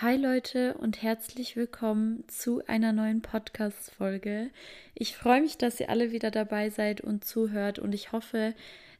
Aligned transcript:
Hi 0.00 0.16
Leute 0.16 0.74
und 0.74 1.02
herzlich 1.02 1.56
willkommen 1.56 2.22
zu 2.28 2.64
einer 2.68 2.92
neuen 2.92 3.20
Podcast-Folge. 3.20 4.50
Ich 4.94 5.16
freue 5.16 5.40
mich, 5.40 5.58
dass 5.58 5.80
ihr 5.80 5.90
alle 5.90 6.12
wieder 6.12 6.30
dabei 6.30 6.70
seid 6.70 7.00
und 7.00 7.24
zuhört 7.24 7.80
und 7.80 7.92
ich 7.92 8.12
hoffe, 8.12 8.54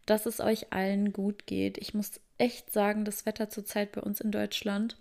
dass 0.06 0.26
es 0.26 0.40
euch 0.40 0.72
allen 0.72 1.12
gut 1.12 1.46
geht. 1.46 1.78
Ich 1.78 1.94
muss 1.94 2.20
echt 2.36 2.72
sagen, 2.72 3.04
das 3.04 3.26
Wetter 3.26 3.48
zurzeit 3.48 3.92
bei 3.92 4.00
uns 4.00 4.20
in 4.20 4.32
Deutschland 4.32 4.96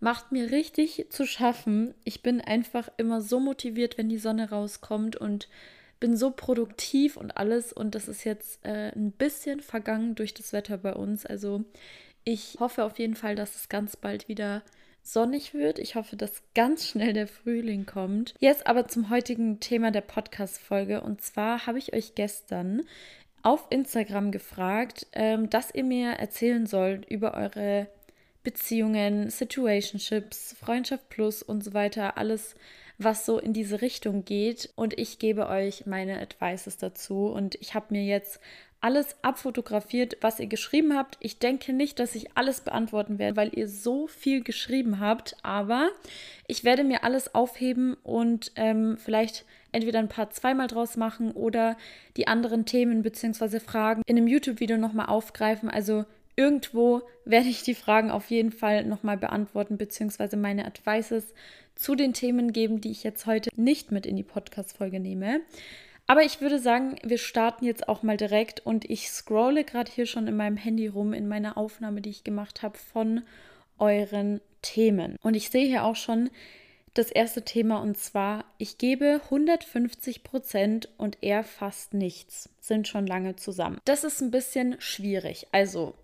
macht 0.00 0.32
mir 0.32 0.50
richtig 0.50 1.08
zu 1.10 1.26
schaffen. 1.26 1.92
Ich 2.04 2.22
bin 2.22 2.40
einfach 2.40 2.88
immer 2.96 3.20
so 3.20 3.38
motiviert, 3.38 3.98
wenn 3.98 4.08
die 4.08 4.16
Sonne 4.16 4.48
rauskommt 4.48 5.14
und 5.14 5.50
bin 6.00 6.16
so 6.16 6.30
produktiv 6.30 7.18
und 7.18 7.36
alles 7.36 7.70
und 7.70 7.94
das 7.94 8.08
ist 8.08 8.24
jetzt 8.24 8.64
äh, 8.64 8.92
ein 8.96 9.12
bisschen 9.12 9.60
vergangen 9.60 10.14
durch 10.14 10.32
das 10.32 10.54
Wetter 10.54 10.78
bei 10.78 10.94
uns. 10.94 11.26
Also 11.26 11.66
ich 12.24 12.56
hoffe 12.60 12.84
auf 12.84 12.98
jeden 12.98 13.14
Fall, 13.14 13.36
dass 13.36 13.56
es 13.56 13.68
ganz 13.68 13.94
bald 13.94 14.26
wieder 14.26 14.62
sonnig 15.04 15.54
wird. 15.54 15.78
Ich 15.78 15.94
hoffe, 15.94 16.16
dass 16.16 16.42
ganz 16.54 16.88
schnell 16.88 17.12
der 17.12 17.28
Frühling 17.28 17.86
kommt. 17.86 18.34
Jetzt 18.40 18.66
aber 18.66 18.88
zum 18.88 19.10
heutigen 19.10 19.60
Thema 19.60 19.90
der 19.90 20.00
Podcast-Folge. 20.00 21.02
Und 21.02 21.20
zwar 21.20 21.66
habe 21.66 21.78
ich 21.78 21.92
euch 21.92 22.14
gestern 22.14 22.82
auf 23.42 23.66
Instagram 23.70 24.32
gefragt, 24.32 25.06
ähm, 25.12 25.50
dass 25.50 25.72
ihr 25.74 25.84
mir 25.84 26.12
erzählen 26.12 26.66
sollt 26.66 27.04
über 27.04 27.34
eure 27.34 27.86
Beziehungen, 28.44 29.30
Situationships, 29.30 30.54
Freundschaft 30.60 31.08
Plus 31.08 31.42
und 31.42 31.64
so 31.64 31.74
weiter. 31.74 32.16
Alles, 32.16 32.54
was 32.98 33.26
so 33.26 33.38
in 33.38 33.52
diese 33.52 33.80
Richtung 33.80 34.24
geht. 34.24 34.70
Und 34.76 34.96
ich 34.98 35.18
gebe 35.18 35.48
euch 35.48 35.86
meine 35.86 36.20
Advices 36.20 36.76
dazu. 36.76 37.26
Und 37.26 37.56
ich 37.56 37.74
habe 37.74 37.86
mir 37.90 38.04
jetzt 38.04 38.38
alles 38.84 39.16
abfotografiert, 39.22 40.18
was 40.20 40.38
ihr 40.38 40.46
geschrieben 40.46 40.94
habt. 40.94 41.16
Ich 41.20 41.38
denke 41.38 41.72
nicht, 41.72 41.98
dass 41.98 42.14
ich 42.14 42.36
alles 42.36 42.60
beantworten 42.60 43.18
werde, 43.18 43.34
weil 43.34 43.50
ihr 43.58 43.66
so 43.66 44.06
viel 44.06 44.42
geschrieben 44.42 45.00
habt, 45.00 45.36
aber 45.42 45.88
ich 46.46 46.64
werde 46.64 46.84
mir 46.84 47.02
alles 47.02 47.34
aufheben 47.34 47.96
und 48.02 48.52
ähm, 48.56 48.98
vielleicht 48.98 49.46
entweder 49.72 50.00
ein 50.00 50.08
paar 50.08 50.28
zweimal 50.28 50.66
draus 50.66 50.98
machen 50.98 51.32
oder 51.32 51.78
die 52.18 52.28
anderen 52.28 52.66
Themen 52.66 53.02
bzw. 53.02 53.58
Fragen 53.58 54.02
in 54.04 54.18
einem 54.18 54.28
YouTube-Video 54.28 54.76
nochmal 54.76 55.06
aufgreifen. 55.06 55.70
Also 55.70 56.04
irgendwo 56.36 57.02
werde 57.24 57.48
ich 57.48 57.62
die 57.62 57.74
Fragen 57.74 58.10
auf 58.10 58.30
jeden 58.30 58.52
Fall 58.52 58.84
nochmal 58.84 59.16
beantworten 59.16 59.76
bzw. 59.76 60.36
meine 60.36 60.64
Advices 60.66 61.34
zu 61.74 61.94
den 61.94 62.12
Themen 62.12 62.52
geben, 62.52 62.80
die 62.80 62.90
ich 62.90 63.02
jetzt 63.02 63.26
heute 63.26 63.50
nicht 63.56 63.92
mit 63.92 64.06
in 64.06 64.16
die 64.16 64.22
Podcast-Folge 64.22 65.00
nehme. 65.00 65.40
Aber 66.06 66.22
ich 66.22 66.40
würde 66.40 66.58
sagen, 66.58 66.96
wir 67.02 67.18
starten 67.18 67.64
jetzt 67.64 67.88
auch 67.88 68.02
mal 68.02 68.16
direkt 68.16 68.60
und 68.60 68.88
ich 68.90 69.10
scrolle 69.10 69.64
gerade 69.64 69.90
hier 69.90 70.06
schon 70.06 70.26
in 70.26 70.36
meinem 70.36 70.58
Handy 70.58 70.86
rum 70.86 71.14
in 71.14 71.28
meiner 71.28 71.56
Aufnahme, 71.56 72.02
die 72.02 72.10
ich 72.10 72.24
gemacht 72.24 72.62
habe 72.62 72.76
von 72.76 73.22
euren 73.78 74.40
Themen. 74.60 75.16
Und 75.22 75.34
ich 75.34 75.50
sehe 75.50 75.66
hier 75.66 75.84
auch 75.84 75.96
schon 75.96 76.30
das 76.92 77.10
erste 77.10 77.42
Thema 77.42 77.78
und 77.78 77.96
zwar, 77.96 78.44
ich 78.58 78.78
gebe 78.78 79.20
150 79.24 80.22
Prozent 80.22 80.88
und 80.96 81.18
er 81.22 81.42
fast 81.42 81.92
nichts, 81.92 82.50
sind 82.60 82.86
schon 82.86 83.06
lange 83.06 83.34
zusammen. 83.34 83.78
Das 83.84 84.04
ist 84.04 84.20
ein 84.20 84.30
bisschen 84.30 84.76
schwierig. 84.78 85.48
Also, 85.50 85.94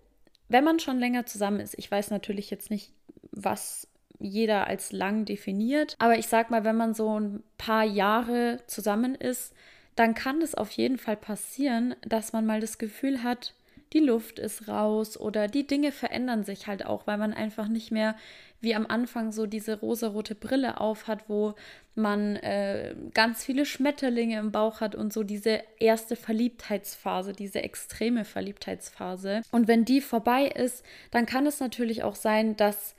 wenn 0.51 0.63
man 0.63 0.79
schon 0.79 0.99
länger 0.99 1.25
zusammen 1.25 1.59
ist, 1.59 1.77
ich 1.77 1.89
weiß 1.89 2.09
natürlich 2.11 2.49
jetzt 2.49 2.69
nicht, 2.69 2.91
was 3.31 3.87
jeder 4.19 4.67
als 4.67 4.91
lang 4.91 5.25
definiert, 5.25 5.95
aber 5.99 6.17
ich 6.17 6.27
sag 6.27 6.51
mal, 6.51 6.63
wenn 6.63 6.75
man 6.75 6.93
so 6.93 7.19
ein 7.19 7.43
paar 7.57 7.83
Jahre 7.83 8.59
zusammen 8.67 9.15
ist, 9.15 9.53
dann 9.95 10.13
kann 10.13 10.41
es 10.41 10.55
auf 10.55 10.71
jeden 10.71 10.97
Fall 10.97 11.17
passieren, 11.17 11.95
dass 12.01 12.33
man 12.33 12.45
mal 12.45 12.59
das 12.59 12.77
Gefühl 12.77 13.23
hat, 13.23 13.55
die 13.93 13.99
Luft 13.99 14.39
ist 14.39 14.67
raus 14.67 15.19
oder 15.19 15.47
die 15.47 15.67
Dinge 15.67 15.91
verändern 15.91 16.43
sich 16.43 16.67
halt 16.67 16.85
auch, 16.85 17.07
weil 17.07 17.17
man 17.17 17.33
einfach 17.33 17.67
nicht 17.67 17.91
mehr 17.91 18.15
wie 18.61 18.75
am 18.75 18.85
Anfang 18.85 19.31
so 19.31 19.47
diese 19.47 19.79
rosarote 19.79 20.35
Brille 20.35 20.79
auf 20.79 21.07
hat, 21.07 21.27
wo 21.27 21.55
man 21.95 22.35
äh, 22.37 22.95
ganz 23.13 23.43
viele 23.43 23.65
Schmetterlinge 23.65 24.39
im 24.39 24.51
Bauch 24.51 24.81
hat 24.81 24.95
und 24.95 25.11
so 25.11 25.23
diese 25.23 25.61
erste 25.79 26.15
Verliebtheitsphase, 26.15 27.33
diese 27.33 27.63
extreme 27.63 28.23
Verliebtheitsphase. 28.23 29.41
Und 29.51 29.67
wenn 29.67 29.83
die 29.83 29.99
vorbei 29.99 30.45
ist, 30.45 30.85
dann 31.09 31.25
kann 31.25 31.47
es 31.47 31.59
natürlich 31.59 32.03
auch 32.03 32.15
sein, 32.15 32.55
dass 32.55 32.95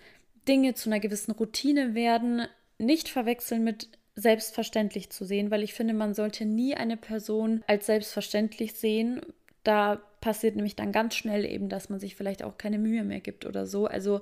Dinge 0.48 0.74
zu 0.74 0.90
einer 0.90 1.00
gewissen 1.00 1.32
Routine 1.32 1.94
werden. 1.94 2.48
Nicht 2.78 3.08
verwechseln 3.08 3.62
mit 3.62 3.88
selbstverständlich 4.14 5.10
zu 5.10 5.24
sehen, 5.24 5.50
weil 5.50 5.62
ich 5.62 5.72
finde, 5.74 5.94
man 5.94 6.12
sollte 6.12 6.44
nie 6.44 6.74
eine 6.74 6.96
Person 6.96 7.62
als 7.66 7.86
selbstverständlich 7.86 8.74
sehen. 8.74 9.22
Da 9.64 10.00
passiert 10.20 10.56
nämlich 10.56 10.76
dann 10.76 10.92
ganz 10.92 11.14
schnell 11.14 11.44
eben, 11.44 11.68
dass 11.68 11.88
man 11.88 12.00
sich 12.00 12.16
vielleicht 12.16 12.42
auch 12.42 12.58
keine 12.58 12.78
Mühe 12.78 13.04
mehr 13.04 13.20
gibt 13.20 13.46
oder 13.46 13.66
so. 13.66 13.86
Also 13.86 14.20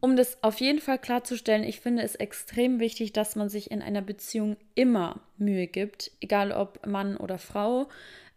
um 0.00 0.16
das 0.16 0.42
auf 0.42 0.60
jeden 0.60 0.80
Fall 0.80 0.98
klarzustellen, 0.98 1.64
ich 1.64 1.80
finde 1.80 2.02
es 2.02 2.14
extrem 2.14 2.78
wichtig, 2.78 3.12
dass 3.12 3.36
man 3.36 3.48
sich 3.48 3.70
in 3.70 3.80
einer 3.80 4.02
Beziehung 4.02 4.56
immer 4.74 5.20
Mühe 5.38 5.66
gibt, 5.66 6.10
egal 6.20 6.52
ob 6.52 6.86
Mann 6.86 7.16
oder 7.16 7.38
Frau, 7.38 7.88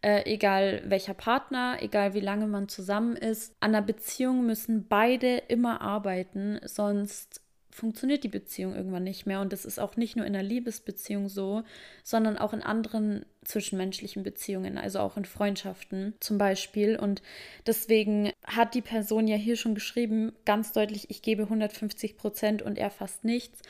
äh, 0.02 0.24
egal 0.32 0.82
welcher 0.86 1.14
Partner, 1.14 1.78
egal 1.82 2.14
wie 2.14 2.22
lange 2.22 2.48
man 2.48 2.70
zusammen 2.70 3.18
ist. 3.18 3.54
An 3.60 3.76
einer 3.76 3.86
Beziehung 3.86 4.46
müssen 4.46 4.88
beide 4.88 5.38
immer 5.50 5.82
arbeiten, 5.82 6.60
sonst 6.64 7.42
funktioniert 7.78 8.24
die 8.24 8.30
Beziehung 8.30 8.76
irgendwann 8.76 9.04
nicht 9.04 9.28
mehr. 9.28 9.40
Und 9.40 9.54
das 9.54 9.64
ist 9.64 9.80
auch 9.80 9.96
nicht 9.98 10.16
nur 10.16 10.26
in 10.26 10.36
einer 10.36 10.44
Liebesbeziehung 10.44 11.30
so, 11.30 11.64
sondern 12.04 12.38
auch 12.38 12.52
in 12.52 12.64
anderen 12.64 13.26
zwischenmenschlichen 13.46 14.24
Beziehungen, 14.24 14.78
also 14.78 15.00
auch 15.00 15.16
in 15.16 15.26
Freundschaften 15.26 16.16
zum 16.20 16.40
Beispiel. 16.40 16.98
Und 16.98 17.22
deswegen 17.68 18.32
hat 18.44 18.74
die 18.74 18.82
Person 18.82 19.28
ja 19.28 19.38
hier 19.38 19.56
schon 19.56 19.76
geschrieben, 19.76 20.34
ganz 20.44 20.72
deutlich, 20.72 21.10
ich 21.10 21.22
gebe 21.22 21.44
150 21.44 22.18
Prozent 22.18 22.62
und 22.64 22.78
er 22.78 22.90
fast 22.90 23.24
nichts. 23.24 23.62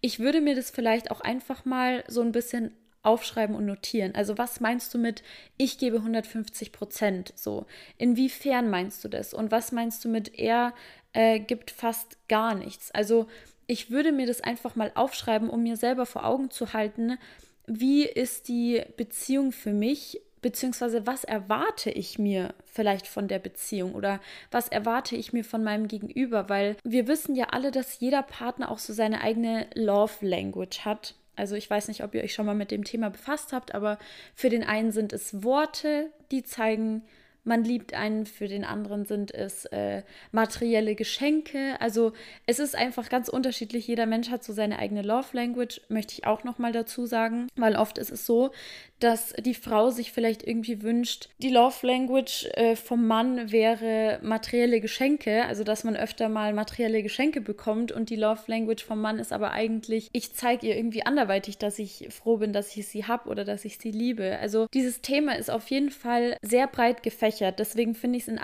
Ich 0.00 0.20
würde 0.20 0.40
mir 0.40 0.54
das 0.54 0.70
vielleicht 0.70 1.10
auch 1.10 1.20
einfach 1.20 1.64
mal 1.64 2.04
so 2.06 2.22
ein 2.22 2.32
bisschen 2.32 2.70
aufschreiben 3.02 3.54
und 3.54 3.66
notieren. 3.66 4.14
Also 4.14 4.38
was 4.38 4.60
meinst 4.60 4.92
du 4.94 4.98
mit, 4.98 5.22
ich 5.56 5.78
gebe 5.78 5.98
150 5.98 6.72
Prozent? 6.72 7.32
So, 7.36 7.66
inwiefern 7.98 8.70
meinst 8.70 9.04
du 9.04 9.08
das? 9.08 9.34
Und 9.34 9.50
was 9.50 9.72
meinst 9.72 10.04
du 10.04 10.08
mit, 10.08 10.38
er 10.38 10.72
äh, 11.12 11.38
gibt 11.38 11.70
fast 11.70 12.18
gar 12.28 12.54
nichts? 12.54 12.90
Also 12.90 13.28
ich 13.66 13.90
würde 13.90 14.12
mir 14.12 14.26
das 14.26 14.40
einfach 14.40 14.76
mal 14.76 14.92
aufschreiben, 14.94 15.50
um 15.50 15.62
mir 15.62 15.76
selber 15.76 16.06
vor 16.06 16.24
Augen 16.24 16.50
zu 16.50 16.72
halten, 16.72 17.18
wie 17.66 18.04
ist 18.04 18.48
die 18.48 18.82
Beziehung 18.96 19.52
für 19.52 19.72
mich, 19.72 20.20
beziehungsweise 20.40 21.06
was 21.06 21.24
erwarte 21.24 21.90
ich 21.90 22.18
mir 22.18 22.54
vielleicht 22.64 23.08
von 23.08 23.26
der 23.26 23.40
Beziehung 23.40 23.94
oder 23.94 24.20
was 24.52 24.68
erwarte 24.68 25.16
ich 25.16 25.32
mir 25.32 25.44
von 25.44 25.64
meinem 25.64 25.88
Gegenüber, 25.88 26.48
weil 26.48 26.76
wir 26.84 27.08
wissen 27.08 27.34
ja 27.34 27.46
alle, 27.50 27.72
dass 27.72 27.98
jeder 27.98 28.22
Partner 28.22 28.70
auch 28.70 28.78
so 28.78 28.92
seine 28.92 29.22
eigene 29.22 29.66
Love 29.74 30.24
Language 30.24 30.84
hat. 30.84 31.14
Also 31.34 31.56
ich 31.56 31.68
weiß 31.68 31.88
nicht, 31.88 32.04
ob 32.04 32.14
ihr 32.14 32.22
euch 32.22 32.32
schon 32.32 32.46
mal 32.46 32.54
mit 32.54 32.70
dem 32.70 32.84
Thema 32.84 33.10
befasst 33.10 33.52
habt, 33.52 33.74
aber 33.74 33.98
für 34.34 34.48
den 34.48 34.62
einen 34.62 34.92
sind 34.92 35.12
es 35.12 35.42
Worte, 35.42 36.10
die 36.30 36.44
zeigen, 36.44 37.02
man 37.46 37.64
liebt 37.64 37.94
einen, 37.94 38.26
für 38.26 38.48
den 38.48 38.64
anderen 38.64 39.04
sind 39.06 39.32
es 39.32 39.64
äh, 39.66 40.02
materielle 40.32 40.94
Geschenke. 40.94 41.80
Also 41.80 42.12
es 42.46 42.58
ist 42.58 42.74
einfach 42.74 43.08
ganz 43.08 43.28
unterschiedlich. 43.28 43.86
Jeder 43.86 44.06
Mensch 44.06 44.30
hat 44.30 44.42
so 44.44 44.52
seine 44.52 44.78
eigene 44.78 45.02
Love 45.02 45.28
Language, 45.32 45.80
möchte 45.88 46.14
ich 46.14 46.26
auch 46.26 46.44
nochmal 46.44 46.72
dazu 46.72 47.06
sagen, 47.06 47.48
weil 47.56 47.76
oft 47.76 47.98
ist 47.98 48.10
es 48.10 48.26
so, 48.26 48.50
dass 48.98 49.34
die 49.38 49.54
Frau 49.54 49.90
sich 49.90 50.10
vielleicht 50.10 50.46
irgendwie 50.46 50.82
wünscht, 50.82 51.28
die 51.38 51.50
Love 51.50 51.86
Language 51.86 52.46
äh, 52.54 52.76
vom 52.76 53.06
Mann 53.06 53.52
wäre 53.52 54.18
materielle 54.22 54.80
Geschenke, 54.80 55.44
also 55.44 55.64
dass 55.64 55.84
man 55.84 55.96
öfter 55.96 56.30
mal 56.30 56.54
materielle 56.54 57.02
Geschenke 57.02 57.42
bekommt 57.42 57.92
und 57.92 58.08
die 58.08 58.16
Love 58.16 58.40
Language 58.46 58.82
vom 58.82 59.00
Mann 59.00 59.18
ist 59.18 59.32
aber 59.32 59.52
eigentlich, 59.52 60.08
ich 60.12 60.32
zeige 60.32 60.66
ihr 60.66 60.76
irgendwie 60.76 61.04
anderweitig, 61.04 61.58
dass 61.58 61.78
ich 61.78 62.08
froh 62.10 62.38
bin, 62.38 62.54
dass 62.54 62.74
ich 62.74 62.88
sie 62.88 63.04
habe 63.04 63.28
oder 63.28 63.44
dass 63.44 63.66
ich 63.66 63.78
sie 63.78 63.90
liebe. 63.90 64.38
Also 64.40 64.66
dieses 64.72 65.02
Thema 65.02 65.36
ist 65.36 65.50
auf 65.50 65.68
jeden 65.68 65.90
Fall 65.90 66.38
sehr 66.42 66.66
breit 66.66 67.02
gefächert. 67.02 67.35
Deswegen 67.58 67.94
finde 67.94 68.18
ich 68.18 68.24
es 68.24 68.28
in, 68.28 68.38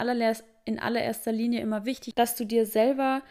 in 0.65 0.79
allererster 0.79 1.33
Linie 1.33 1.61
immer 1.61 1.85
wichtig, 1.85 2.15
dass 2.15 2.37
du 2.37 2.45
dir 2.45 2.67
selber 2.67 3.23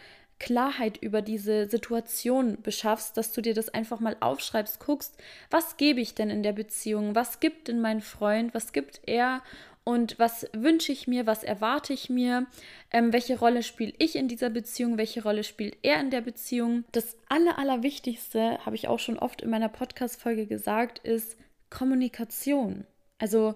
Klarheit 0.41 0.97
über 0.97 1.21
diese 1.21 1.69
Situation 1.69 2.57
beschaffst, 2.63 3.15
dass 3.15 3.31
du 3.31 3.41
dir 3.41 3.53
das 3.53 3.69
einfach 3.69 3.99
mal 3.99 4.17
aufschreibst, 4.19 4.79
guckst, 4.79 5.15
was 5.51 5.77
gebe 5.77 6.01
ich 6.01 6.15
denn 6.15 6.31
in 6.31 6.41
der 6.41 6.53
Beziehung, 6.53 7.13
was 7.13 7.39
gibt 7.39 7.67
denn 7.67 7.79
mein 7.79 8.01
Freund, 8.01 8.55
was 8.55 8.73
gibt 8.73 9.01
er? 9.05 9.43
Und 9.83 10.17
was 10.19 10.47
wünsche 10.53 10.91
ich 10.91 11.07
mir, 11.07 11.25
was 11.25 11.43
erwarte 11.43 11.93
ich 11.93 12.09
mir, 12.09 12.45
ähm, 12.91 13.13
welche 13.13 13.37
Rolle 13.37 13.63
spiele 13.63 13.93
ich 13.97 14.15
in 14.15 14.27
dieser 14.27 14.49
Beziehung, 14.49 14.97
welche 14.97 15.23
Rolle 15.23 15.43
spielt 15.43 15.77
er 15.81 15.99
in 15.99 16.11
der 16.11 16.21
Beziehung. 16.21 16.85
Das 16.91 17.17
Aller, 17.29 17.57
Allerwichtigste, 17.57 18.63
habe 18.65 18.75
ich 18.75 18.87
auch 18.87 18.99
schon 18.99 19.17
oft 19.17 19.41
in 19.41 19.49
meiner 19.49 19.69
Podcast-Folge 19.69 20.45
gesagt, 20.45 20.99
ist 20.99 21.35
Kommunikation. 21.69 22.85
Also 23.17 23.55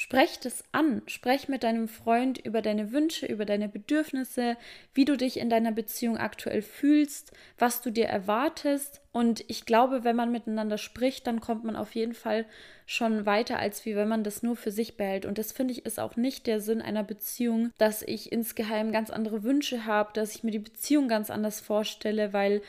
Sprech 0.00 0.38
das 0.38 0.62
an. 0.70 1.02
Sprech 1.08 1.48
mit 1.48 1.64
deinem 1.64 1.88
Freund 1.88 2.38
über 2.38 2.62
deine 2.62 2.92
Wünsche, 2.92 3.26
über 3.26 3.44
deine 3.44 3.68
Bedürfnisse, 3.68 4.56
wie 4.94 5.04
du 5.04 5.16
dich 5.16 5.40
in 5.40 5.50
deiner 5.50 5.72
Beziehung 5.72 6.18
aktuell 6.18 6.62
fühlst, 6.62 7.32
was 7.58 7.82
du 7.82 7.90
dir 7.90 8.06
erwartest. 8.06 9.00
Und 9.10 9.44
ich 9.48 9.66
glaube, 9.66 10.04
wenn 10.04 10.14
man 10.14 10.30
miteinander 10.30 10.78
spricht, 10.78 11.26
dann 11.26 11.40
kommt 11.40 11.64
man 11.64 11.74
auf 11.74 11.96
jeden 11.96 12.14
Fall 12.14 12.46
schon 12.86 13.26
weiter, 13.26 13.58
als 13.58 13.84
wie 13.86 13.96
wenn 13.96 14.06
man 14.06 14.22
das 14.22 14.44
nur 14.44 14.54
für 14.54 14.70
sich 14.70 14.96
behält. 14.96 15.26
Und 15.26 15.36
das 15.36 15.50
finde 15.50 15.72
ich 15.72 15.84
ist 15.84 15.98
auch 15.98 16.14
nicht 16.14 16.46
der 16.46 16.60
Sinn 16.60 16.80
einer 16.80 17.02
Beziehung, 17.02 17.72
dass 17.76 18.02
ich 18.02 18.30
insgeheim 18.30 18.92
ganz 18.92 19.10
andere 19.10 19.42
Wünsche 19.42 19.84
habe, 19.84 20.12
dass 20.12 20.32
ich 20.32 20.44
mir 20.44 20.52
die 20.52 20.60
Beziehung 20.60 21.08
ganz 21.08 21.28
anders 21.28 21.58
vorstelle, 21.58 22.32
weil 22.32 22.62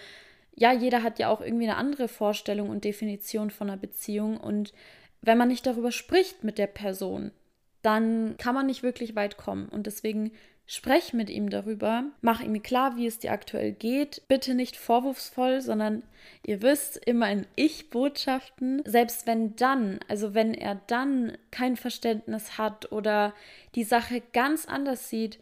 ja, 0.55 0.73
jeder 0.73 1.03
hat 1.03 1.19
ja 1.19 1.29
auch 1.29 1.41
irgendwie 1.41 1.65
eine 1.65 1.77
andere 1.77 2.07
Vorstellung 2.07 2.71
und 2.71 2.85
Definition 2.85 3.51
von 3.51 3.69
einer 3.69 3.77
Beziehung. 3.77 4.37
Und 4.37 4.73
wenn 5.21 5.37
man 5.37 5.47
nicht 5.47 5.65
darüber 5.65 5.91
spricht 5.91 6.43
mit 6.43 6.57
der 6.57 6.67
Person, 6.67 7.31
dann 7.81 8.35
kann 8.37 8.55
man 8.55 8.65
nicht 8.65 8.83
wirklich 8.83 9.15
weit 9.15 9.37
kommen. 9.37 9.69
Und 9.69 9.87
deswegen 9.87 10.31
sprech 10.65 11.13
mit 11.13 11.29
ihm 11.29 11.49
darüber, 11.49 12.03
mach 12.21 12.41
ihm 12.41 12.61
klar, 12.61 12.95
wie 12.95 13.07
es 13.07 13.19
dir 13.19 13.31
aktuell 13.31 13.71
geht. 13.71 14.21
Bitte 14.27 14.53
nicht 14.53 14.77
vorwurfsvoll, 14.77 15.61
sondern 15.61 16.03
ihr 16.45 16.61
wisst, 16.61 16.97
immer 16.97 17.31
in 17.31 17.47
Ich-Botschaften. 17.55 18.83
Selbst 18.85 19.25
wenn 19.25 19.55
dann, 19.55 19.99
also 20.07 20.33
wenn 20.33 20.53
er 20.53 20.75
dann 20.87 21.37
kein 21.51 21.75
Verständnis 21.75 22.57
hat 22.57 22.91
oder 22.91 23.33
die 23.75 23.83
Sache 23.83 24.21
ganz 24.33 24.65
anders 24.65 25.09
sieht, 25.09 25.39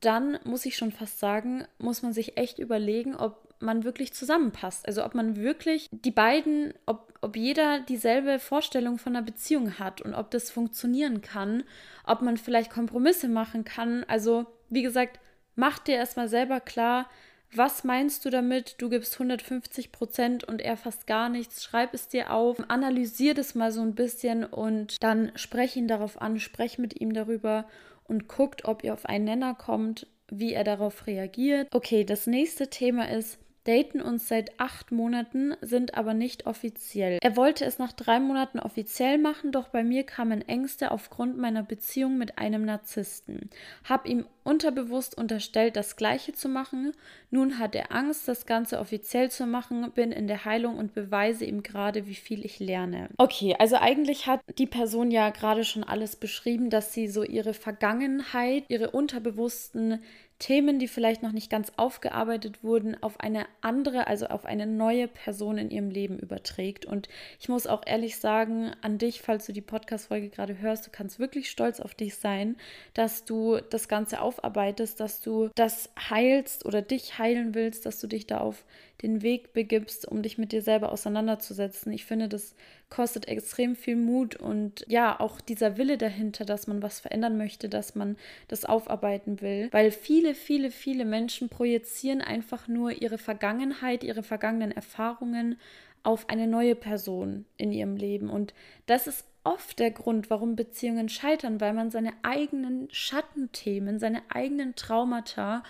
dann 0.00 0.38
muss 0.44 0.66
ich 0.66 0.76
schon 0.76 0.92
fast 0.92 1.18
sagen, 1.18 1.64
muss 1.78 2.02
man 2.02 2.12
sich 2.12 2.36
echt 2.36 2.58
überlegen, 2.58 3.16
ob 3.16 3.51
man 3.62 3.84
wirklich 3.84 4.12
zusammenpasst. 4.12 4.86
Also 4.86 5.04
ob 5.04 5.14
man 5.14 5.36
wirklich 5.36 5.88
die 5.90 6.10
beiden, 6.10 6.74
ob, 6.86 7.12
ob 7.20 7.36
jeder 7.36 7.80
dieselbe 7.80 8.38
Vorstellung 8.38 8.98
von 8.98 9.16
einer 9.16 9.24
Beziehung 9.24 9.78
hat 9.78 10.00
und 10.00 10.14
ob 10.14 10.30
das 10.30 10.50
funktionieren 10.50 11.22
kann, 11.22 11.64
ob 12.04 12.22
man 12.22 12.36
vielleicht 12.36 12.70
Kompromisse 12.70 13.28
machen 13.28 13.64
kann. 13.64 14.04
Also 14.08 14.46
wie 14.68 14.82
gesagt, 14.82 15.20
mach 15.54 15.78
dir 15.78 15.96
erstmal 15.96 16.28
selber 16.28 16.60
klar, 16.60 17.08
was 17.54 17.84
meinst 17.84 18.24
du 18.24 18.30
damit? 18.30 18.76
Du 18.78 18.88
gibst 18.88 19.14
150 19.14 19.92
Prozent 19.92 20.44
und 20.44 20.62
er 20.62 20.78
fast 20.78 21.06
gar 21.06 21.28
nichts. 21.28 21.62
Schreib 21.62 21.92
es 21.92 22.08
dir 22.08 22.32
auf, 22.32 22.58
analysier 22.68 23.34
das 23.34 23.54
mal 23.54 23.70
so 23.70 23.82
ein 23.82 23.94
bisschen 23.94 24.44
und 24.44 25.02
dann 25.02 25.32
sprech 25.34 25.76
ihn 25.76 25.86
darauf 25.86 26.20
an, 26.20 26.40
sprech 26.40 26.78
mit 26.78 26.98
ihm 26.98 27.12
darüber 27.12 27.66
und 28.04 28.26
guckt, 28.26 28.64
ob 28.64 28.84
ihr 28.84 28.94
auf 28.94 29.04
einen 29.04 29.26
Nenner 29.26 29.54
kommt, 29.54 30.06
wie 30.30 30.54
er 30.54 30.64
darauf 30.64 31.06
reagiert. 31.06 31.68
Okay, 31.72 32.04
das 32.04 32.26
nächste 32.26 32.68
Thema 32.68 33.10
ist, 33.10 33.38
daten 33.64 34.00
uns 34.00 34.28
seit 34.28 34.58
acht 34.58 34.90
Monaten, 34.90 35.54
sind 35.60 35.94
aber 35.94 36.14
nicht 36.14 36.46
offiziell. 36.46 37.18
Er 37.22 37.36
wollte 37.36 37.64
es 37.64 37.78
nach 37.78 37.92
drei 37.92 38.18
Monaten 38.18 38.58
offiziell 38.58 39.18
machen, 39.18 39.52
doch 39.52 39.68
bei 39.68 39.84
mir 39.84 40.04
kamen 40.04 40.46
Ängste 40.48 40.90
aufgrund 40.90 41.38
meiner 41.38 41.62
Beziehung 41.62 42.18
mit 42.18 42.38
einem 42.38 42.64
Narzissten. 42.64 43.50
Hab 43.84 44.06
ihm 44.08 44.26
unterbewusst 44.44 45.16
unterstellt, 45.16 45.76
das 45.76 45.96
Gleiche 45.96 46.32
zu 46.32 46.48
machen. 46.48 46.92
Nun 47.30 47.58
hat 47.58 47.76
er 47.76 47.92
Angst, 47.92 48.26
das 48.26 48.46
Ganze 48.46 48.80
offiziell 48.80 49.30
zu 49.30 49.46
machen, 49.46 49.92
bin 49.92 50.10
in 50.10 50.26
der 50.26 50.44
Heilung 50.44 50.78
und 50.78 50.94
beweise 50.94 51.44
ihm 51.44 51.62
gerade, 51.62 52.06
wie 52.06 52.14
viel 52.14 52.44
ich 52.44 52.58
lerne. 52.58 53.08
Okay, 53.18 53.54
also 53.58 53.76
eigentlich 53.76 54.26
hat 54.26 54.40
die 54.58 54.66
Person 54.66 55.10
ja 55.12 55.30
gerade 55.30 55.62
schon 55.64 55.84
alles 55.84 56.16
beschrieben, 56.16 56.70
dass 56.70 56.92
sie 56.92 57.06
so 57.06 57.22
ihre 57.22 57.54
Vergangenheit, 57.54 58.64
ihre 58.68 58.90
unterbewussten 58.90 60.00
Themen, 60.42 60.80
die 60.80 60.88
vielleicht 60.88 61.22
noch 61.22 61.30
nicht 61.30 61.50
ganz 61.50 61.70
aufgearbeitet 61.76 62.64
wurden, 62.64 63.00
auf 63.00 63.20
eine 63.20 63.46
andere, 63.60 64.08
also 64.08 64.26
auf 64.26 64.44
eine 64.44 64.66
neue 64.66 65.06
Person 65.06 65.56
in 65.56 65.70
ihrem 65.70 65.88
Leben 65.88 66.18
überträgt. 66.18 66.84
Und 66.84 67.08
ich 67.38 67.48
muss 67.48 67.68
auch 67.68 67.82
ehrlich 67.86 68.16
sagen, 68.16 68.72
an 68.82 68.98
dich, 68.98 69.22
falls 69.22 69.46
du 69.46 69.52
die 69.52 69.60
Podcast-Folge 69.60 70.30
gerade 70.30 70.58
hörst, 70.58 70.84
du 70.84 70.90
kannst 70.90 71.20
wirklich 71.20 71.48
stolz 71.48 71.78
auf 71.78 71.94
dich 71.94 72.16
sein, 72.16 72.56
dass 72.92 73.24
du 73.24 73.60
das 73.70 73.86
Ganze 73.86 74.20
aufarbeitest, 74.20 74.98
dass 74.98 75.20
du 75.20 75.48
das 75.54 75.90
heilst 76.10 76.66
oder 76.66 76.82
dich 76.82 77.20
heilen 77.20 77.54
willst, 77.54 77.86
dass 77.86 78.00
du 78.00 78.08
dich 78.08 78.26
da 78.26 78.38
auf 78.38 78.64
den 79.00 79.22
Weg 79.22 79.52
begibst, 79.52 80.06
um 80.06 80.22
dich 80.22 80.38
mit 80.38 80.52
dir 80.52 80.62
selber 80.62 80.92
auseinanderzusetzen. 80.92 81.92
Ich 81.92 82.04
finde, 82.04 82.28
das 82.28 82.54
kostet 82.90 83.26
extrem 83.26 83.74
viel 83.74 83.96
Mut 83.96 84.36
und 84.36 84.84
ja, 84.86 85.18
auch 85.18 85.40
dieser 85.40 85.76
Wille 85.76 85.98
dahinter, 85.98 86.44
dass 86.44 86.66
man 86.66 86.82
was 86.82 87.00
verändern 87.00 87.36
möchte, 87.36 87.68
dass 87.68 87.94
man 87.94 88.16
das 88.48 88.64
aufarbeiten 88.64 89.40
will. 89.40 89.68
Weil 89.72 89.90
viele, 89.90 90.34
viele, 90.34 90.70
viele 90.70 91.04
Menschen 91.04 91.48
projizieren 91.48 92.20
einfach 92.20 92.68
nur 92.68 92.92
ihre 92.92 93.18
Vergangenheit, 93.18 94.04
ihre 94.04 94.22
vergangenen 94.22 94.72
Erfahrungen 94.72 95.56
auf 96.02 96.28
eine 96.28 96.46
neue 96.46 96.74
Person 96.74 97.44
in 97.56 97.72
ihrem 97.72 97.96
Leben. 97.96 98.28
Und 98.28 98.54
das 98.86 99.06
ist 99.06 99.24
oft 99.44 99.78
der 99.78 99.90
Grund, 99.90 100.30
warum 100.30 100.56
Beziehungen 100.56 101.08
scheitern, 101.08 101.60
weil 101.60 101.72
man 101.72 101.90
seine 101.90 102.12
eigenen 102.22 102.88
Schattenthemen, 102.90 103.98
seine 103.98 104.22
eigenen 104.28 104.74
Traumata 104.74 105.62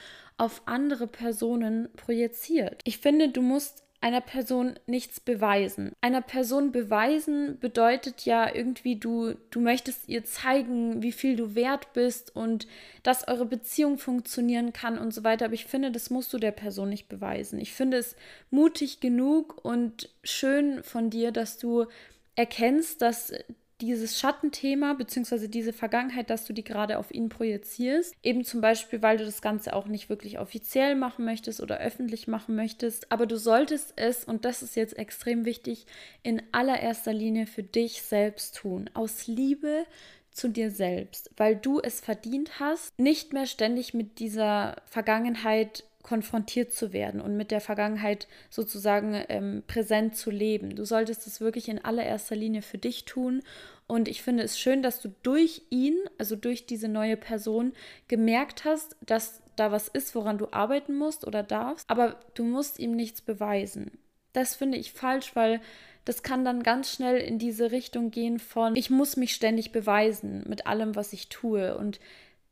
auf 0.42 0.62
andere 0.66 1.06
Personen 1.06 1.88
projiziert. 1.94 2.80
Ich 2.82 2.98
finde, 2.98 3.28
du 3.28 3.42
musst 3.42 3.84
einer 4.00 4.20
Person 4.20 4.74
nichts 4.86 5.20
beweisen. 5.20 5.92
Einer 6.00 6.20
Person 6.20 6.72
beweisen 6.72 7.60
bedeutet 7.60 8.24
ja 8.24 8.52
irgendwie, 8.52 8.96
du, 8.96 9.34
du 9.50 9.60
möchtest 9.60 10.08
ihr 10.08 10.24
zeigen, 10.24 11.00
wie 11.00 11.12
viel 11.12 11.36
du 11.36 11.54
wert 11.54 11.92
bist 11.92 12.34
und 12.34 12.66
dass 13.04 13.28
eure 13.28 13.46
Beziehung 13.46 13.98
funktionieren 13.98 14.72
kann 14.72 14.98
und 14.98 15.14
so 15.14 15.22
weiter. 15.22 15.44
Aber 15.44 15.54
ich 15.54 15.66
finde, 15.66 15.92
das 15.92 16.10
musst 16.10 16.32
du 16.32 16.38
der 16.38 16.50
Person 16.50 16.88
nicht 16.88 17.08
beweisen. 17.08 17.60
Ich 17.60 17.72
finde 17.72 17.98
es 17.98 18.16
mutig 18.50 18.98
genug 18.98 19.64
und 19.64 20.10
schön 20.24 20.82
von 20.82 21.08
dir, 21.08 21.30
dass 21.30 21.58
du 21.58 21.86
erkennst, 22.34 23.00
dass 23.00 23.32
dieses 23.82 24.18
Schattenthema 24.18 24.94
bzw. 24.94 25.48
diese 25.48 25.72
Vergangenheit, 25.72 26.30
dass 26.30 26.44
du 26.44 26.52
die 26.52 26.62
gerade 26.62 26.98
auf 26.98 27.12
ihn 27.12 27.28
projizierst. 27.28 28.14
Eben 28.22 28.44
zum 28.44 28.60
Beispiel, 28.60 29.02
weil 29.02 29.18
du 29.18 29.24
das 29.24 29.42
Ganze 29.42 29.74
auch 29.74 29.86
nicht 29.86 30.08
wirklich 30.08 30.38
offiziell 30.38 30.94
machen 30.94 31.24
möchtest 31.24 31.60
oder 31.60 31.78
öffentlich 31.78 32.28
machen 32.28 32.54
möchtest. 32.54 33.10
Aber 33.10 33.26
du 33.26 33.36
solltest 33.36 33.94
es, 33.96 34.24
und 34.24 34.44
das 34.44 34.62
ist 34.62 34.76
jetzt 34.76 34.96
extrem 34.96 35.44
wichtig, 35.44 35.86
in 36.22 36.40
allererster 36.52 37.12
Linie 37.12 37.46
für 37.46 37.64
dich 37.64 38.02
selbst 38.02 38.56
tun. 38.56 38.88
Aus 38.94 39.26
Liebe 39.26 39.84
zu 40.30 40.48
dir 40.48 40.70
selbst, 40.70 41.30
weil 41.36 41.56
du 41.56 41.80
es 41.80 42.00
verdient 42.00 42.60
hast, 42.60 42.98
nicht 42.98 43.32
mehr 43.32 43.46
ständig 43.46 43.94
mit 43.94 44.18
dieser 44.18 44.76
Vergangenheit 44.86 45.84
konfrontiert 46.02 46.72
zu 46.72 46.92
werden 46.92 47.20
und 47.20 47.36
mit 47.36 47.50
der 47.50 47.60
Vergangenheit 47.60 48.26
sozusagen 48.50 49.24
ähm, 49.28 49.62
präsent 49.66 50.16
zu 50.16 50.30
leben. 50.30 50.74
Du 50.74 50.84
solltest 50.84 51.26
es 51.26 51.40
wirklich 51.40 51.68
in 51.68 51.84
allererster 51.84 52.36
Linie 52.36 52.62
für 52.62 52.78
dich 52.78 53.04
tun. 53.04 53.42
Und 53.86 54.08
ich 54.08 54.22
finde 54.22 54.42
es 54.42 54.58
schön, 54.58 54.82
dass 54.82 55.00
du 55.00 55.14
durch 55.22 55.62
ihn, 55.70 55.96
also 56.18 56.36
durch 56.36 56.66
diese 56.66 56.88
neue 56.88 57.16
Person, 57.16 57.72
gemerkt 58.08 58.64
hast, 58.64 58.96
dass 59.04 59.42
da 59.56 59.70
was 59.70 59.88
ist, 59.88 60.14
woran 60.14 60.38
du 60.38 60.48
arbeiten 60.50 60.96
musst 60.96 61.26
oder 61.26 61.42
darfst, 61.42 61.88
aber 61.90 62.18
du 62.34 62.44
musst 62.44 62.78
ihm 62.78 62.96
nichts 62.96 63.20
beweisen. 63.20 63.98
Das 64.32 64.54
finde 64.54 64.78
ich 64.78 64.92
falsch, 64.92 65.36
weil 65.36 65.60
das 66.04 66.22
kann 66.22 66.44
dann 66.44 66.62
ganz 66.62 66.90
schnell 66.90 67.18
in 67.18 67.38
diese 67.38 67.70
Richtung 67.70 68.10
gehen 68.10 68.38
von, 68.38 68.74
ich 68.76 68.90
muss 68.90 69.16
mich 69.16 69.34
ständig 69.34 69.72
beweisen 69.72 70.42
mit 70.48 70.66
allem, 70.66 70.96
was 70.96 71.12
ich 71.12 71.28
tue. 71.28 71.76
Und 71.76 72.00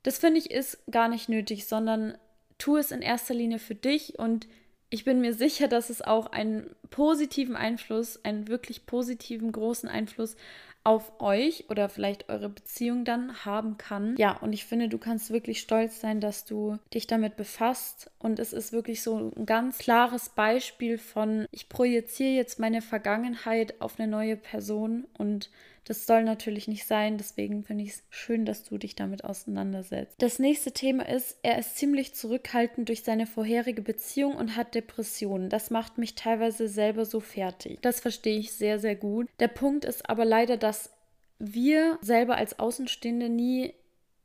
das 0.02 0.18
finde 0.18 0.38
ich 0.38 0.50
ist 0.50 0.78
gar 0.90 1.08
nicht 1.08 1.28
nötig, 1.28 1.66
sondern 1.66 2.16
tu 2.60 2.76
es 2.76 2.92
in 2.92 3.02
erster 3.02 3.34
Linie 3.34 3.58
für 3.58 3.74
dich 3.74 4.18
und 4.18 4.46
ich 4.90 5.04
bin 5.04 5.20
mir 5.20 5.34
sicher, 5.34 5.68
dass 5.68 5.88
es 5.88 6.02
auch 6.02 6.26
einen 6.26 6.74
positiven 6.90 7.56
Einfluss, 7.56 8.24
einen 8.24 8.48
wirklich 8.48 8.86
positiven, 8.86 9.52
großen 9.52 9.88
Einfluss 9.88 10.36
auf 10.82 11.20
euch 11.20 11.66
oder 11.68 11.88
vielleicht 11.88 12.28
eure 12.28 12.48
Beziehung 12.48 13.04
dann 13.04 13.44
haben 13.44 13.76
kann. 13.76 14.16
Ja, 14.16 14.38
und 14.38 14.52
ich 14.52 14.64
finde, 14.64 14.88
du 14.88 14.98
kannst 14.98 15.30
wirklich 15.30 15.60
stolz 15.60 16.00
sein, 16.00 16.20
dass 16.20 16.44
du 16.46 16.78
dich 16.94 17.06
damit 17.06 17.36
befasst. 17.36 18.10
Und 18.18 18.38
es 18.38 18.52
ist 18.52 18.72
wirklich 18.72 19.02
so 19.02 19.30
ein 19.36 19.46
ganz 19.46 19.78
klares 19.78 20.30
Beispiel 20.30 20.96
von, 20.96 21.46
ich 21.52 21.68
projiziere 21.68 22.32
jetzt 22.32 22.58
meine 22.58 22.80
Vergangenheit 22.80 23.80
auf 23.80 24.00
eine 24.00 24.10
neue 24.10 24.36
Person 24.36 25.06
und 25.18 25.50
das 25.84 26.06
soll 26.06 26.24
natürlich 26.24 26.68
nicht 26.68 26.86
sein, 26.86 27.18
deswegen 27.18 27.64
finde 27.64 27.84
ich 27.84 27.90
es 27.90 28.02
schön, 28.10 28.44
dass 28.44 28.62
du 28.62 28.78
dich 28.78 28.94
damit 28.94 29.24
auseinandersetzt. 29.24 30.16
Das 30.18 30.38
nächste 30.38 30.72
Thema 30.72 31.08
ist, 31.08 31.38
er 31.42 31.58
ist 31.58 31.76
ziemlich 31.76 32.14
zurückhaltend 32.14 32.88
durch 32.88 33.02
seine 33.02 33.26
vorherige 33.26 33.82
Beziehung 33.82 34.36
und 34.36 34.56
hat 34.56 34.74
Depressionen. 34.74 35.48
Das 35.48 35.70
macht 35.70 35.98
mich 35.98 36.14
teilweise 36.14 36.68
selber 36.68 37.04
so 37.04 37.20
fertig. 37.20 37.78
Das 37.82 38.00
verstehe 38.00 38.38
ich 38.38 38.52
sehr, 38.52 38.78
sehr 38.78 38.96
gut. 38.96 39.28
Der 39.40 39.48
Punkt 39.48 39.84
ist 39.84 40.08
aber 40.08 40.24
leider, 40.24 40.56
dass 40.56 40.90
wir 41.38 41.98
selber 42.02 42.36
als 42.36 42.58
Außenstehende 42.58 43.28
nie 43.28 43.74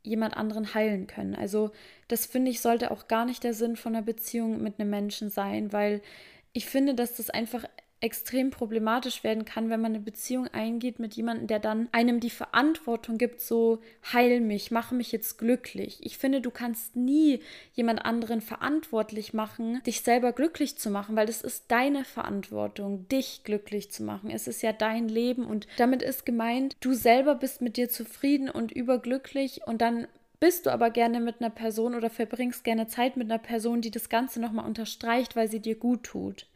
jemand 0.02 0.36
anderen 0.36 0.74
heilen 0.74 1.06
können. 1.06 1.34
Also 1.34 1.72
das 2.08 2.26
finde 2.26 2.50
ich 2.50 2.60
sollte 2.60 2.90
auch 2.90 3.08
gar 3.08 3.24
nicht 3.24 3.42
der 3.42 3.54
Sinn 3.54 3.76
von 3.76 3.94
einer 3.96 4.04
Beziehung 4.04 4.62
mit 4.62 4.78
einem 4.78 4.90
Menschen 4.90 5.30
sein, 5.30 5.72
weil 5.72 6.00
ich 6.52 6.66
finde, 6.66 6.94
dass 6.94 7.16
das 7.16 7.28
einfach 7.28 7.64
extrem 8.00 8.50
problematisch 8.50 9.24
werden 9.24 9.44
kann, 9.46 9.70
wenn 9.70 9.80
man 9.80 9.94
eine 9.94 10.04
Beziehung 10.04 10.48
eingeht 10.48 10.98
mit 10.98 11.14
jemandem, 11.14 11.46
der 11.46 11.58
dann 11.58 11.88
einem 11.92 12.20
die 12.20 12.30
Verantwortung 12.30 13.16
gibt, 13.16 13.40
so 13.40 13.80
heil 14.12 14.40
mich, 14.40 14.70
mache 14.70 14.94
mich 14.94 15.12
jetzt 15.12 15.38
glücklich. 15.38 15.98
Ich 16.02 16.18
finde, 16.18 16.42
du 16.42 16.50
kannst 16.50 16.94
nie 16.94 17.40
jemand 17.72 18.04
anderen 18.04 18.42
verantwortlich 18.42 19.32
machen, 19.32 19.80
dich 19.86 20.02
selber 20.02 20.32
glücklich 20.32 20.76
zu 20.76 20.90
machen, 20.90 21.16
weil 21.16 21.26
das 21.26 21.40
ist 21.40 21.64
deine 21.68 22.04
Verantwortung, 22.04 23.08
dich 23.08 23.42
glücklich 23.44 23.90
zu 23.90 24.02
machen. 24.02 24.30
Es 24.30 24.46
ist 24.46 24.62
ja 24.62 24.72
dein 24.72 25.08
Leben 25.08 25.46
und 25.46 25.66
damit 25.78 26.02
ist 26.02 26.26
gemeint, 26.26 26.76
du 26.80 26.92
selber 26.92 27.34
bist 27.34 27.62
mit 27.62 27.78
dir 27.78 27.88
zufrieden 27.88 28.50
und 28.50 28.72
überglücklich 28.72 29.62
und 29.66 29.80
dann 29.80 30.06
bist 30.38 30.66
du 30.66 30.70
aber 30.70 30.90
gerne 30.90 31.20
mit 31.20 31.40
einer 31.40 31.50
Person 31.50 31.94
oder 31.94 32.10
verbringst 32.10 32.62
gerne 32.62 32.88
Zeit 32.88 33.16
mit 33.16 33.30
einer 33.30 33.38
Person, 33.38 33.80
die 33.80 33.90
das 33.90 34.10
Ganze 34.10 34.38
nochmal 34.38 34.66
unterstreicht, 34.66 35.34
weil 35.34 35.48
sie 35.48 35.60
dir 35.60 35.76
gut 35.76 36.02
tut. 36.02 36.46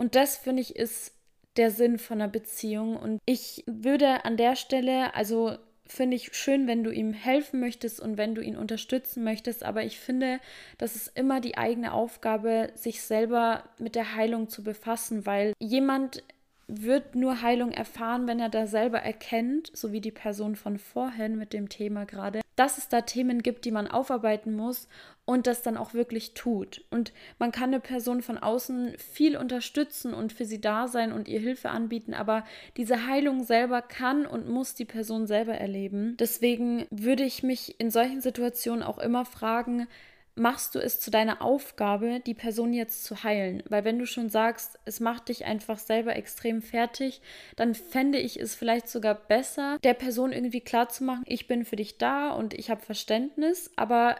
Und 0.00 0.14
das 0.14 0.38
finde 0.38 0.62
ich 0.62 0.76
ist 0.76 1.12
der 1.58 1.70
Sinn 1.70 1.98
von 1.98 2.22
einer 2.22 2.30
Beziehung. 2.30 2.96
Und 2.96 3.20
ich 3.26 3.64
würde 3.66 4.24
an 4.24 4.38
der 4.38 4.56
Stelle, 4.56 5.14
also 5.14 5.58
finde 5.86 6.16
ich 6.16 6.34
schön, 6.34 6.66
wenn 6.66 6.82
du 6.82 6.90
ihm 6.90 7.12
helfen 7.12 7.60
möchtest 7.60 8.00
und 8.00 8.16
wenn 8.16 8.34
du 8.34 8.40
ihn 8.40 8.56
unterstützen 8.56 9.22
möchtest. 9.24 9.62
Aber 9.62 9.84
ich 9.84 10.00
finde, 10.00 10.40
das 10.78 10.96
ist 10.96 11.18
immer 11.18 11.42
die 11.42 11.58
eigene 11.58 11.92
Aufgabe, 11.92 12.70
sich 12.76 13.02
selber 13.02 13.64
mit 13.76 13.94
der 13.94 14.14
Heilung 14.14 14.48
zu 14.48 14.64
befassen, 14.64 15.26
weil 15.26 15.52
jemand 15.58 16.22
wird 16.66 17.14
nur 17.14 17.42
Heilung 17.42 17.70
erfahren, 17.70 18.26
wenn 18.26 18.40
er 18.40 18.48
da 18.48 18.66
selber 18.66 19.00
erkennt, 19.00 19.70
so 19.74 19.92
wie 19.92 20.00
die 20.00 20.12
Person 20.12 20.56
von 20.56 20.78
vorhin 20.78 21.36
mit 21.36 21.52
dem 21.52 21.68
Thema 21.68 22.06
gerade, 22.06 22.40
dass 22.60 22.76
es 22.76 22.88
da 22.88 23.00
Themen 23.00 23.42
gibt, 23.42 23.64
die 23.64 23.70
man 23.70 23.86
aufarbeiten 23.86 24.54
muss 24.54 24.86
und 25.24 25.46
das 25.46 25.62
dann 25.62 25.78
auch 25.78 25.94
wirklich 25.94 26.34
tut. 26.34 26.84
Und 26.90 27.14
man 27.38 27.52
kann 27.52 27.70
eine 27.70 27.80
Person 27.80 28.20
von 28.20 28.36
außen 28.36 28.98
viel 28.98 29.38
unterstützen 29.38 30.12
und 30.12 30.34
für 30.34 30.44
sie 30.44 30.60
da 30.60 30.86
sein 30.86 31.10
und 31.10 31.26
ihr 31.26 31.40
Hilfe 31.40 31.70
anbieten, 31.70 32.12
aber 32.12 32.44
diese 32.76 33.06
Heilung 33.06 33.44
selber 33.44 33.80
kann 33.80 34.26
und 34.26 34.46
muss 34.46 34.74
die 34.74 34.84
Person 34.84 35.26
selber 35.26 35.54
erleben. 35.54 36.18
Deswegen 36.18 36.86
würde 36.90 37.24
ich 37.24 37.42
mich 37.42 37.80
in 37.80 37.90
solchen 37.90 38.20
Situationen 38.20 38.82
auch 38.82 38.98
immer 38.98 39.24
fragen, 39.24 39.86
machst 40.34 40.74
du 40.74 40.78
es 40.78 41.00
zu 41.00 41.10
deiner 41.10 41.42
Aufgabe, 41.42 42.20
die 42.24 42.34
Person 42.34 42.72
jetzt 42.72 43.04
zu 43.04 43.22
heilen. 43.24 43.62
Weil 43.68 43.84
wenn 43.84 43.98
du 43.98 44.06
schon 44.06 44.28
sagst, 44.28 44.78
es 44.84 45.00
macht 45.00 45.28
dich 45.28 45.44
einfach 45.44 45.78
selber 45.78 46.16
extrem 46.16 46.62
fertig, 46.62 47.20
dann 47.56 47.74
fände 47.74 48.18
ich 48.18 48.40
es 48.40 48.54
vielleicht 48.54 48.88
sogar 48.88 49.14
besser, 49.14 49.78
der 49.82 49.94
Person 49.94 50.32
irgendwie 50.32 50.60
klarzumachen, 50.60 51.24
ich 51.26 51.46
bin 51.46 51.64
für 51.64 51.76
dich 51.76 51.98
da 51.98 52.30
und 52.30 52.54
ich 52.54 52.70
habe 52.70 52.80
Verständnis, 52.80 53.70
aber 53.76 54.16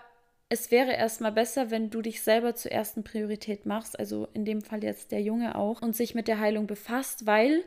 es 0.53 0.73
wäre 0.73 0.93
erstmal 0.93 1.31
besser, 1.31 1.71
wenn 1.71 1.91
du 1.91 2.03
dich 2.03 2.23
selber 2.23 2.57
zur 2.57 2.73
ersten 2.73 3.05
Priorität 3.05 3.67
machst, 3.67 3.99
also 3.99 4.27
in 4.35 4.45
dem 4.45 4.63
Fall 4.63 4.83
jetzt 4.83 5.13
der 5.13 5.23
Junge 5.23 5.55
auch, 5.55 5.81
und 5.81 5.95
sich 5.95 6.17
mit 6.17 6.27
der 6.27 6.41
Heilung 6.41 6.67
befasst, 6.67 7.25
weil 7.25 7.63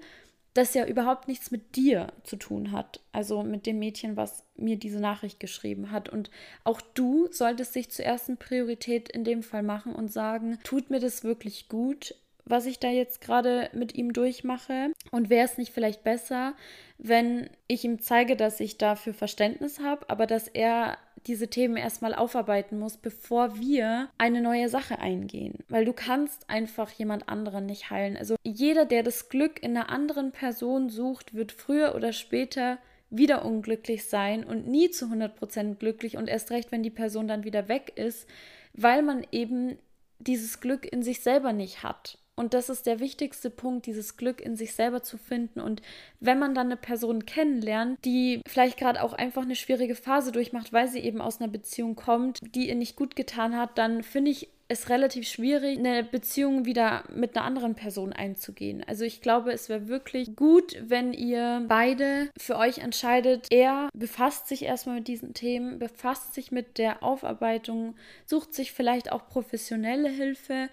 das 0.53 0.73
ja 0.73 0.85
überhaupt 0.85 1.27
nichts 1.27 1.51
mit 1.51 1.75
dir 1.75 2.07
zu 2.23 2.35
tun 2.35 2.71
hat. 2.71 2.99
Also 3.11 3.43
mit 3.43 3.65
dem 3.65 3.79
Mädchen, 3.79 4.15
was 4.15 4.43
mir 4.55 4.77
diese 4.77 4.99
Nachricht 4.99 5.39
geschrieben 5.39 5.91
hat. 5.91 6.09
Und 6.09 6.29
auch 6.63 6.81
du 6.81 7.27
solltest 7.31 7.75
dich 7.75 7.89
zur 7.89 8.05
ersten 8.05 8.37
Priorität 8.37 9.09
in 9.09 9.23
dem 9.23 9.41
Fall 9.43 9.63
machen 9.63 9.95
und 9.95 10.11
sagen, 10.11 10.59
tut 10.63 10.89
mir 10.89 10.99
das 10.99 11.23
wirklich 11.23 11.69
gut, 11.69 12.15
was 12.45 12.65
ich 12.65 12.79
da 12.79 12.89
jetzt 12.89 13.21
gerade 13.21 13.69
mit 13.73 13.95
ihm 13.95 14.13
durchmache? 14.13 14.91
Und 15.11 15.29
wäre 15.29 15.45
es 15.45 15.57
nicht 15.57 15.73
vielleicht 15.73 16.03
besser, 16.03 16.53
wenn 16.97 17.49
ich 17.67 17.83
ihm 17.83 17.99
zeige, 17.99 18.35
dass 18.35 18.59
ich 18.59 18.77
dafür 18.77 19.13
Verständnis 19.13 19.79
habe, 19.79 20.09
aber 20.09 20.27
dass 20.27 20.47
er 20.47 20.97
diese 21.27 21.47
Themen 21.47 21.77
erstmal 21.77 22.13
aufarbeiten 22.13 22.79
muss, 22.79 22.97
bevor 22.97 23.59
wir 23.59 24.09
eine 24.17 24.41
neue 24.41 24.69
Sache 24.69 24.99
eingehen. 24.99 25.59
Weil 25.69 25.85
du 25.85 25.93
kannst 25.93 26.49
einfach 26.49 26.91
jemand 26.91 27.29
anderen 27.29 27.65
nicht 27.65 27.89
heilen. 27.89 28.17
Also 28.17 28.35
jeder, 28.43 28.85
der 28.85 29.03
das 29.03 29.29
Glück 29.29 29.61
in 29.61 29.77
einer 29.77 29.89
anderen 29.89 30.31
Person 30.31 30.89
sucht, 30.89 31.33
wird 31.33 31.51
früher 31.51 31.95
oder 31.95 32.13
später 32.13 32.77
wieder 33.09 33.45
unglücklich 33.45 34.05
sein 34.05 34.43
und 34.43 34.67
nie 34.67 34.89
zu 34.89 35.05
100% 35.05 35.75
glücklich 35.75 36.17
und 36.17 36.27
erst 36.27 36.51
recht, 36.51 36.71
wenn 36.71 36.83
die 36.83 36.89
Person 36.89 37.27
dann 37.27 37.43
wieder 37.43 37.67
weg 37.67 37.93
ist, 37.95 38.27
weil 38.73 39.03
man 39.03 39.25
eben 39.31 39.77
dieses 40.19 40.61
Glück 40.61 40.91
in 40.91 41.03
sich 41.03 41.21
selber 41.21 41.53
nicht 41.53 41.83
hat. 41.83 42.17
Und 42.35 42.53
das 42.53 42.69
ist 42.69 42.87
der 42.87 42.99
wichtigste 42.99 43.49
Punkt, 43.49 43.85
dieses 43.85 44.17
Glück 44.17 44.41
in 44.41 44.55
sich 44.55 44.73
selber 44.73 45.03
zu 45.03 45.17
finden. 45.17 45.59
Und 45.59 45.81
wenn 46.19 46.39
man 46.39 46.55
dann 46.55 46.67
eine 46.67 46.77
Person 46.77 47.25
kennenlernt, 47.25 48.03
die 48.05 48.41
vielleicht 48.47 48.77
gerade 48.77 49.03
auch 49.03 49.13
einfach 49.13 49.43
eine 49.43 49.55
schwierige 49.55 49.95
Phase 49.95 50.31
durchmacht, 50.31 50.73
weil 50.73 50.87
sie 50.87 50.99
eben 50.99 51.21
aus 51.21 51.39
einer 51.39 51.51
Beziehung 51.51 51.95
kommt, 51.95 52.39
die 52.55 52.69
ihr 52.69 52.75
nicht 52.75 52.95
gut 52.95 53.15
getan 53.15 53.55
hat, 53.55 53.77
dann 53.77 54.01
finde 54.01 54.31
ich 54.31 54.49
es 54.67 54.89
relativ 54.89 55.27
schwierig, 55.27 55.77
eine 55.77 56.03
Beziehung 56.03 56.65
wieder 56.65 57.03
mit 57.13 57.35
einer 57.35 57.45
anderen 57.45 57.75
Person 57.75 58.13
einzugehen. 58.13 58.83
Also 58.87 59.05
ich 59.05 59.21
glaube, 59.21 59.51
es 59.51 59.69
wäre 59.69 59.87
wirklich 59.87 60.35
gut, 60.35 60.75
wenn 60.81 61.13
ihr 61.13 61.65
beide 61.67 62.29
für 62.37 62.57
euch 62.57 62.79
entscheidet, 62.79 63.47
er 63.51 63.89
befasst 63.93 64.47
sich 64.47 64.63
erstmal 64.63 64.95
mit 64.95 65.07
diesen 65.07 65.33
Themen, 65.33 65.79
befasst 65.79 66.33
sich 66.33 66.51
mit 66.51 66.77
der 66.77 67.03
Aufarbeitung, 67.03 67.95
sucht 68.25 68.53
sich 68.53 68.71
vielleicht 68.71 69.11
auch 69.11 69.27
professionelle 69.27 70.09
Hilfe 70.09 70.69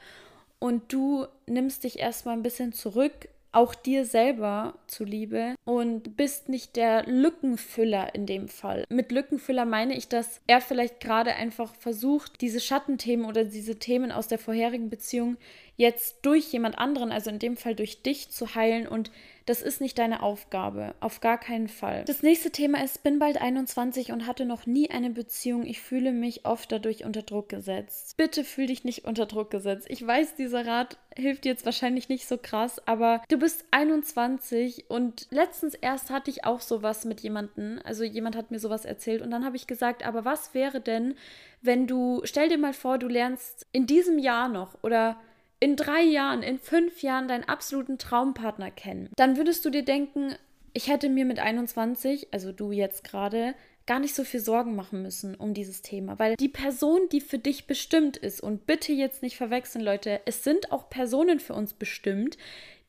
und 0.61 0.93
du 0.93 1.27
nimmst 1.47 1.83
dich 1.83 1.99
erstmal 1.99 2.37
ein 2.37 2.45
bisschen 2.45 2.73
zurück, 2.73 3.29
auch 3.53 3.75
dir 3.75 4.05
selber 4.05 4.75
zuliebe 4.87 5.57
und 5.65 6.17
bist 6.17 6.49
nicht 6.49 6.77
der 6.77 7.05
Lückenfüller 7.07 8.15
in 8.15 8.27
dem 8.27 8.49
Fall. 8.49 8.85
Mit 8.89 9.11
Lückenfüller 9.11 9.65
meine 9.65 9.97
ich, 9.97 10.09
dass 10.09 10.41
er 10.47 10.61
vielleicht 10.61 11.01
gerade 11.01 11.35
einfach 11.35 11.75
versucht, 11.75 12.41
diese 12.41 12.61
Schattenthemen 12.61 13.27
oder 13.27 13.45
diese 13.45 13.79
Themen 13.79 14.13
aus 14.13 14.29
der 14.29 14.39
vorherigen 14.39 14.89
Beziehung 14.89 15.37
jetzt 15.77 16.19
durch 16.23 16.53
jemand 16.53 16.79
anderen, 16.79 17.11
also 17.11 17.31
in 17.31 17.41
dem 17.41 17.57
Fall 17.57 17.75
durch 17.75 18.03
dich 18.03 18.31
zu 18.31 18.55
heilen 18.55 18.87
und 18.87 19.11
das 19.51 19.63
ist 19.63 19.81
nicht 19.81 19.99
deine 19.99 20.23
Aufgabe, 20.23 20.95
auf 21.01 21.19
gar 21.21 21.37
keinen 21.37 21.67
Fall. 21.67 22.05
Das 22.05 22.23
nächste 22.23 22.53
Thema 22.53 22.85
ist, 22.85 23.03
bin 23.03 23.19
bald 23.19 23.43
21 23.43 24.13
und 24.13 24.29
hatte 24.29 24.45
noch 24.45 24.65
nie 24.65 24.93
eine 24.93 25.11
Beziehung. 25.11 25.67
Ich 25.67 25.81
fühle 25.81 26.13
mich 26.13 26.47
oft 26.47 26.71
dadurch 26.71 27.05
unter 27.05 27.23
Druck 27.23 27.49
gesetzt. 27.49 28.17
Bitte 28.17 28.45
fühl 28.45 28.69
dich 28.69 28.85
nicht 28.85 29.07
unter 29.07 29.27
Druck 29.27 29.51
gesetzt. 29.51 29.89
Ich 29.91 30.07
weiß, 30.07 30.37
dieser 30.37 30.69
Rat 30.69 30.99
hilft 31.17 31.47
jetzt 31.47 31.65
wahrscheinlich 31.65 32.09
nicht 32.09 32.29
so 32.29 32.39
krass, 32.41 32.81
aber 32.87 33.23
du 33.29 33.39
bist 33.39 33.65
21 33.73 34.89
und 34.89 35.27
letztens 35.33 35.75
erst 35.75 36.11
hatte 36.11 36.31
ich 36.31 36.45
auch 36.45 36.61
sowas 36.61 37.05
mit 37.05 37.21
jemandem. 37.21 37.81
Also 37.83 38.05
jemand 38.05 38.37
hat 38.37 38.53
mir 38.53 38.61
sowas 38.61 38.85
erzählt 38.85 39.21
und 39.21 39.33
dann 39.33 39.45
habe 39.45 39.57
ich 39.57 39.67
gesagt, 39.67 40.07
aber 40.07 40.25
was 40.25 40.55
wäre 40.55 40.81
denn, 40.81 41.17
wenn 41.61 41.89
du, 41.89 42.21
stell 42.23 42.51
dir 42.51 42.59
mal 42.59 42.73
vor, 42.73 42.99
du 42.99 43.09
lernst 43.09 43.67
in 43.73 43.89
diesem 43.89 44.21
Jahr 44.21 44.49
noch 44.49 44.79
oder 44.83 45.17
in 45.61 45.77
drei 45.77 46.03
Jahren, 46.03 46.43
in 46.43 46.59
fünf 46.59 47.03
Jahren 47.03 47.29
deinen 47.29 47.45
absoluten 47.45 47.99
Traumpartner 47.99 48.71
kennen, 48.71 49.11
dann 49.17 49.37
würdest 49.37 49.65
du 49.65 49.71
dir 49.71 49.85
denken, 49.85 50.35
ich 50.73 50.89
hätte 50.89 51.09
mir 51.09 51.25
mit 51.25 51.39
21, 51.39 52.29
also 52.33 52.53
du 52.53 52.73
jetzt 52.73 53.05
gerade, 53.05 53.55
gar 53.87 53.99
nicht 53.99 54.15
so 54.15 54.25
viel 54.25 54.41
Sorgen 54.41 54.77
machen 54.77 55.03
müssen 55.03 55.35
um 55.35 55.53
dieses 55.53 55.83
Thema, 55.83 56.19
weil 56.19 56.37
die 56.37 56.49
Person, 56.49 57.09
die 57.11 57.21
für 57.21 57.39
dich 57.39 57.67
bestimmt 57.67 58.17
ist, 58.17 58.41
und 58.41 58.67
bitte 58.67 58.93
jetzt 58.93 59.23
nicht 59.23 59.37
verwechseln, 59.37 59.85
Leute, 59.85 60.21
es 60.27 60.45
sind 60.45 60.71
auch 60.71 60.89
Personen 60.89 61.41
für 61.41 61.55
uns 61.55 61.75
bestimmt, 61.75 62.39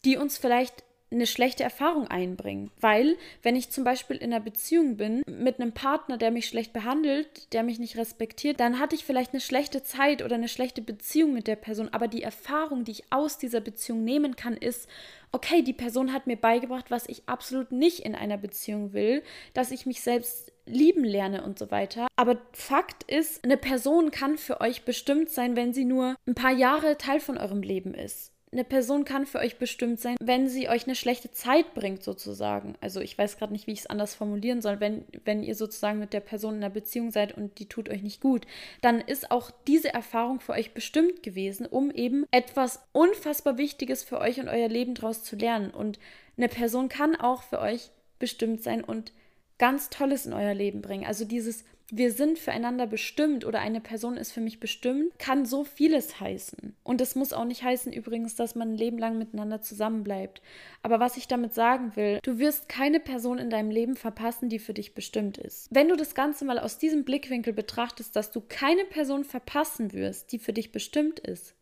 die 0.06 0.18
uns 0.18 0.38
vielleicht 0.38 0.84
eine 1.12 1.28
schlechte 1.28 1.64
Erfahrung 1.64 2.08
einbringen. 2.08 2.72
Weil, 2.80 3.18
wenn 3.44 3.56
ich 3.56 3.70
zum 3.70 3.84
Beispiel 3.84 4.18
in 4.18 4.34
einer 4.34 4.44
Beziehung 4.44 4.98
bin 4.98 5.24
mit 5.28 5.60
einem 5.60 5.74
Partner, 5.74 6.18
der 6.18 6.32
mich 6.32 6.48
schlecht 6.48 6.74
behandelt, 6.74 7.54
der 7.54 7.64
mich 7.64 7.80
nicht 7.80 7.98
respektiert, 7.98 8.60
dann 8.60 8.80
hatte 8.80 8.96
ich 8.96 9.04
vielleicht 9.04 9.34
eine 9.34 9.42
schlechte 9.42 9.84
Zeit 9.84 10.22
oder 10.24 10.36
eine 10.36 10.48
schlechte 10.48 10.82
Beziehung 10.82 11.34
mit 11.34 11.48
der 11.48 11.58
Person. 11.58 11.90
Aber 11.92 12.08
die 12.08 12.24
Erfahrung, 12.24 12.86
die 12.86 12.92
ich 12.92 13.04
aus 13.10 13.38
dieser 13.38 13.60
Beziehung 13.60 14.04
nehmen 14.04 14.36
kann, 14.36 14.56
ist, 14.56 14.88
okay, 15.32 15.62
die 15.62 15.74
Person 15.74 16.14
hat 16.14 16.28
mir 16.28 16.38
beigebracht, 16.38 16.92
was 16.92 17.08
ich 17.08 17.24
absolut 17.28 17.72
nicht 17.72 18.00
in 18.00 18.16
einer 18.16 18.38
Beziehung 18.38 18.94
will, 18.94 19.24
dass 19.54 19.72
ich 19.72 19.86
mich 19.86 20.02
selbst 20.02 20.52
lieben 20.66 21.04
lerne 21.04 21.44
und 21.44 21.60
so 21.60 21.72
weiter. 21.72 22.08
Aber 22.16 22.38
Fakt 22.54 23.04
ist, 23.12 23.44
eine 23.44 23.58
Person 23.58 24.12
kann 24.12 24.38
für 24.38 24.62
euch 24.62 24.84
bestimmt 24.84 25.30
sein, 25.30 25.56
wenn 25.56 25.74
sie 25.74 25.86
nur 25.86 26.16
ein 26.28 26.36
paar 26.36 26.54
Jahre 26.54 26.98
Teil 26.98 27.20
von 27.20 27.38
eurem 27.38 27.62
Leben 27.62 27.94
ist 27.94 28.32
eine 28.54 28.64
Person 28.66 29.06
kann 29.06 29.26
für 29.26 29.40
euch 29.40 29.58
bestimmt 29.58 30.02
sein, 30.02 30.18
wenn 30.22 30.50
sie 30.50 30.68
euch 30.68 30.86
eine 30.86 30.96
schlechte 30.96 31.32
Zeit 31.32 31.74
bringt, 31.74 32.04
sozusagen. 32.04 32.76
Also 32.82 33.00
ich 33.00 33.18
weiß 33.18 33.38
gerade 33.38 33.54
nicht, 33.54 33.66
wie 33.66 33.72
ich 33.72 33.80
es 33.80 33.88
anders 33.88 34.14
formulieren 34.14 34.62
soll. 34.62 34.82
Wenn, 34.82 35.06
wenn 35.24 35.42
ihr 35.42 35.56
sozusagen 35.56 36.00
mit 36.00 36.12
der 36.12 36.20
Person 36.20 36.56
in 36.56 36.64
einer 36.64 36.74
Beziehung 36.74 37.12
seid 37.12 37.38
und 37.38 37.60
die 37.60 37.68
tut 37.68 37.88
euch 37.88 38.04
nicht 38.04 38.20
gut, 38.20 38.46
dann 38.82 39.00
ist 39.00 39.32
auch 39.32 39.52
diese 39.68 39.94
Erfahrung 39.94 40.42
für 40.42 40.52
euch 40.52 40.74
bestimmt 40.74 41.24
gewesen, 41.24 41.66
um 41.66 41.92
eben 41.92 42.26
etwas 42.32 42.82
unfassbar 42.92 43.58
Wichtiges 43.58 44.04
für 44.04 44.20
euch 44.20 44.40
und 44.40 44.50
euer 44.50 44.68
Leben 44.68 44.96
daraus 44.96 45.24
zu 45.24 45.38
lernen. 45.38 45.72
Und 45.72 45.98
eine 46.36 46.50
Person 46.50 46.90
kann 46.90 47.16
auch 47.16 47.44
für 47.44 47.60
euch 47.60 47.90
bestimmt 48.20 48.64
sein 48.64 48.84
und 48.84 49.14
ganz 49.62 49.92
Tolles 49.92 50.26
in 50.26 50.34
euer 50.34 50.56
Leben 50.56 50.82
bringen. 50.82 51.06
Also 51.06 51.24
dieses 51.24 51.64
wir 51.94 52.14
sind 52.14 52.40
füreinander 52.40 52.88
bestimmt 52.88 53.44
oder 53.44 53.60
eine 53.60 53.82
Person 53.82 54.16
ist 54.16 54.32
für 54.32 54.40
mich 54.40 54.62
bestimmt, 54.62 55.20
kann 55.20 55.46
so 55.46 55.66
vieles 55.66 56.22
heißen. 56.22 56.74
Und 56.84 57.02
es 57.02 57.16
muss 57.16 57.34
auch 57.34 57.44
nicht 57.44 57.64
heißen 57.64 57.92
übrigens, 57.92 58.36
dass 58.36 58.56
man 58.56 58.72
ein 58.72 58.78
Leben 58.78 58.98
lang 58.98 59.18
miteinander 59.18 59.62
zusammenbleibt. 59.62 60.42
Aber 60.84 61.02
was 61.02 61.18
ich 61.18 61.28
damit 61.28 61.54
sagen 61.54 61.98
will, 61.98 62.20
du 62.24 62.40
wirst 62.40 62.70
keine 62.70 63.02
Person 63.02 63.40
in 63.40 63.50
deinem 63.50 63.72
Leben 63.72 63.98
verpassen, 63.98 64.48
die 64.48 64.60
für 64.60 64.74
dich 64.74 64.96
bestimmt 64.96 65.38
ist. 65.38 65.68
Wenn 65.70 65.90
du 65.90 65.98
das 65.98 66.16
Ganze 66.16 66.46
mal 66.46 66.60
aus 66.60 66.78
diesem 66.78 67.04
Blickwinkel 67.04 67.52
betrachtest, 67.52 68.16
dass 68.16 68.32
du 68.32 68.40
keine 68.40 68.86
Person 68.86 69.26
verpassen 69.26 69.92
wirst, 69.92 70.32
die 70.32 70.40
für 70.40 70.54
dich 70.54 70.72
bestimmt 70.72 71.20
ist, 71.20 71.56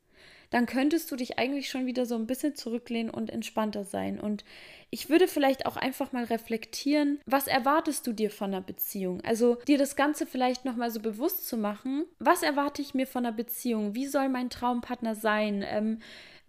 dann 0.49 0.65
könntest 0.65 1.11
du 1.11 1.15
dich 1.15 1.37
eigentlich 1.37 1.69
schon 1.69 1.85
wieder 1.85 2.05
so 2.05 2.15
ein 2.15 2.27
bisschen 2.27 2.55
zurücklehnen 2.55 3.11
und 3.11 3.29
entspannter 3.29 3.83
sein. 3.83 4.19
Und 4.19 4.43
ich 4.89 5.09
würde 5.09 5.27
vielleicht 5.27 5.65
auch 5.65 5.77
einfach 5.77 6.11
mal 6.11 6.23
reflektieren, 6.23 7.19
was 7.25 7.47
erwartest 7.47 8.07
du 8.07 8.13
dir 8.13 8.31
von 8.31 8.53
einer 8.53 8.61
Beziehung? 8.61 9.21
Also 9.21 9.55
dir 9.67 9.77
das 9.77 9.95
Ganze 9.95 10.25
vielleicht 10.25 10.65
nochmal 10.65 10.89
so 10.89 10.99
bewusst 10.99 11.47
zu 11.47 11.57
machen, 11.57 12.05
was 12.17 12.41
erwarte 12.41 12.81
ich 12.81 12.93
mir 12.93 13.05
von 13.05 13.25
einer 13.25 13.35
Beziehung? 13.35 13.93
Wie 13.93 14.07
soll 14.07 14.29
mein 14.29 14.49
Traumpartner 14.49 15.15
sein? 15.15 15.63
Ähm, 15.67 15.99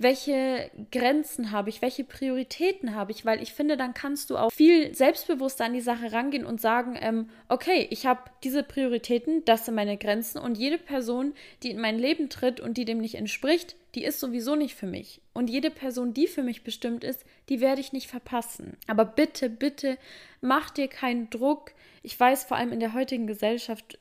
welche 0.02 0.70
Grenzen 0.90 1.50
habe 1.50 1.68
ich, 1.68 1.82
welche 1.82 2.04
Prioritäten 2.04 2.94
habe 2.94 3.12
ich, 3.12 3.26
weil 3.26 3.42
ich 3.42 3.52
finde, 3.52 3.76
dann 3.76 3.92
kannst 3.92 4.30
du 4.30 4.38
auch 4.38 4.50
viel 4.50 4.94
selbstbewusster 4.94 5.66
an 5.66 5.74
die 5.74 5.82
Sache 5.82 6.10
rangehen 6.10 6.46
und 6.46 6.58
sagen, 6.58 6.96
ähm, 6.98 7.28
okay, 7.48 7.86
ich 7.90 8.06
habe 8.06 8.22
diese 8.42 8.62
Prioritäten, 8.62 9.44
das 9.44 9.66
sind 9.66 9.74
meine 9.74 9.98
Grenzen 9.98 10.38
und 10.38 10.56
jede 10.56 10.78
Person, 10.78 11.34
die 11.62 11.70
in 11.70 11.78
mein 11.78 11.98
Leben 11.98 12.30
tritt 12.30 12.60
und 12.60 12.78
die 12.78 12.86
dem 12.86 12.96
nicht 12.96 13.16
entspricht, 13.16 13.76
die 13.94 14.04
ist 14.04 14.20
sowieso 14.20 14.56
nicht 14.56 14.74
für 14.74 14.86
mich. 14.86 15.20
Und 15.32 15.50
jede 15.50 15.70
Person, 15.70 16.14
die 16.14 16.26
für 16.26 16.42
mich 16.42 16.64
bestimmt 16.64 17.04
ist, 17.04 17.24
die 17.48 17.60
werde 17.60 17.80
ich 17.80 17.92
nicht 17.92 18.08
verpassen. 18.08 18.76
Aber 18.86 19.04
bitte, 19.04 19.50
bitte, 19.50 19.98
mach 20.40 20.70
dir 20.70 20.88
keinen 20.88 21.30
Druck. 21.30 21.72
Ich 22.02 22.18
weiß, 22.18 22.44
vor 22.44 22.56
allem 22.56 22.72
in 22.72 22.80
der 22.80 22.94
heutigen 22.94 23.26
Gesellschaft 23.26 23.98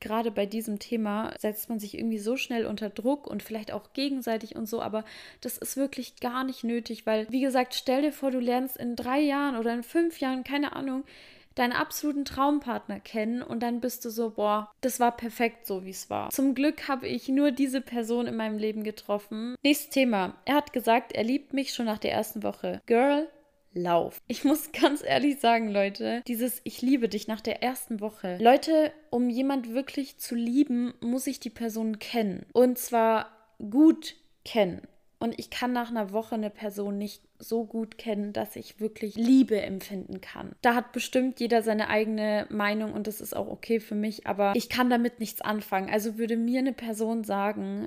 gerade 0.00 0.30
bei 0.30 0.46
diesem 0.46 0.78
Thema 0.78 1.32
setzt 1.38 1.68
man 1.68 1.78
sich 1.78 1.96
irgendwie 1.96 2.18
so 2.18 2.36
schnell 2.36 2.66
unter 2.66 2.90
Druck 2.90 3.26
und 3.26 3.42
vielleicht 3.42 3.72
auch 3.72 3.92
gegenseitig 3.92 4.56
und 4.56 4.66
so, 4.66 4.82
aber 4.82 5.04
das 5.40 5.58
ist 5.58 5.76
wirklich 5.76 6.20
gar 6.20 6.44
nicht 6.44 6.64
nötig, 6.64 7.06
weil, 7.06 7.26
wie 7.30 7.40
gesagt, 7.40 7.74
stell 7.74 8.02
dir 8.02 8.12
vor, 8.12 8.30
du 8.30 8.40
lernst 8.40 8.76
in 8.76 8.96
drei 8.96 9.20
Jahren 9.20 9.56
oder 9.56 9.72
in 9.72 9.82
fünf 9.82 10.20
Jahren, 10.20 10.44
keine 10.44 10.74
Ahnung, 10.74 11.04
deinen 11.54 11.72
absoluten 11.72 12.24
Traumpartner 12.24 13.00
kennen 13.00 13.42
und 13.42 13.62
dann 13.62 13.80
bist 13.80 14.04
du 14.04 14.10
so, 14.10 14.30
boah, 14.30 14.70
das 14.80 15.00
war 15.00 15.16
perfekt 15.16 15.66
so, 15.66 15.84
wie 15.84 15.90
es 15.90 16.10
war. 16.10 16.30
Zum 16.30 16.54
Glück 16.54 16.88
habe 16.88 17.08
ich 17.08 17.28
nur 17.28 17.50
diese 17.50 17.80
Person 17.80 18.26
in 18.26 18.36
meinem 18.36 18.58
Leben 18.58 18.84
getroffen. 18.84 19.54
Nächstes 19.62 19.90
Thema. 19.90 20.34
Er 20.44 20.56
hat 20.56 20.72
gesagt, 20.72 21.12
er 21.12 21.24
liebt 21.24 21.52
mich 21.52 21.74
schon 21.74 21.86
nach 21.86 21.98
der 21.98 22.12
ersten 22.12 22.42
Woche. 22.42 22.80
Girl, 22.86 23.28
Lauf. 23.74 24.20
Ich 24.26 24.44
muss 24.44 24.72
ganz 24.80 25.02
ehrlich 25.02 25.40
sagen, 25.40 25.68
Leute, 25.68 26.22
dieses 26.26 26.60
Ich 26.64 26.82
liebe 26.82 27.08
dich 27.08 27.26
nach 27.26 27.40
der 27.40 27.62
ersten 27.62 28.00
Woche. 28.00 28.38
Leute, 28.40 28.92
um 29.10 29.30
jemand 29.30 29.72
wirklich 29.72 30.18
zu 30.18 30.34
lieben, 30.34 30.94
muss 31.00 31.26
ich 31.26 31.40
die 31.40 31.50
Person 31.50 31.98
kennen. 31.98 32.46
Und 32.52 32.78
zwar 32.78 33.30
gut 33.58 34.16
kennen. 34.44 34.86
Und 35.22 35.38
ich 35.38 35.50
kann 35.50 35.72
nach 35.72 35.88
einer 35.88 36.10
Woche 36.10 36.34
eine 36.34 36.50
Person 36.50 36.98
nicht 36.98 37.22
so 37.38 37.64
gut 37.64 37.96
kennen, 37.96 38.32
dass 38.32 38.56
ich 38.56 38.80
wirklich 38.80 39.14
Liebe 39.14 39.62
empfinden 39.62 40.20
kann. 40.20 40.56
Da 40.62 40.74
hat 40.74 40.90
bestimmt 40.90 41.38
jeder 41.38 41.62
seine 41.62 41.88
eigene 41.88 42.48
Meinung 42.50 42.92
und 42.92 43.06
das 43.06 43.20
ist 43.20 43.36
auch 43.36 43.46
okay 43.46 43.78
für 43.78 43.94
mich, 43.94 44.26
aber 44.26 44.52
ich 44.56 44.68
kann 44.68 44.90
damit 44.90 45.20
nichts 45.20 45.40
anfangen. 45.40 45.88
Also 45.88 46.18
würde 46.18 46.36
mir 46.36 46.58
eine 46.58 46.72
Person 46.72 47.22
sagen, 47.22 47.86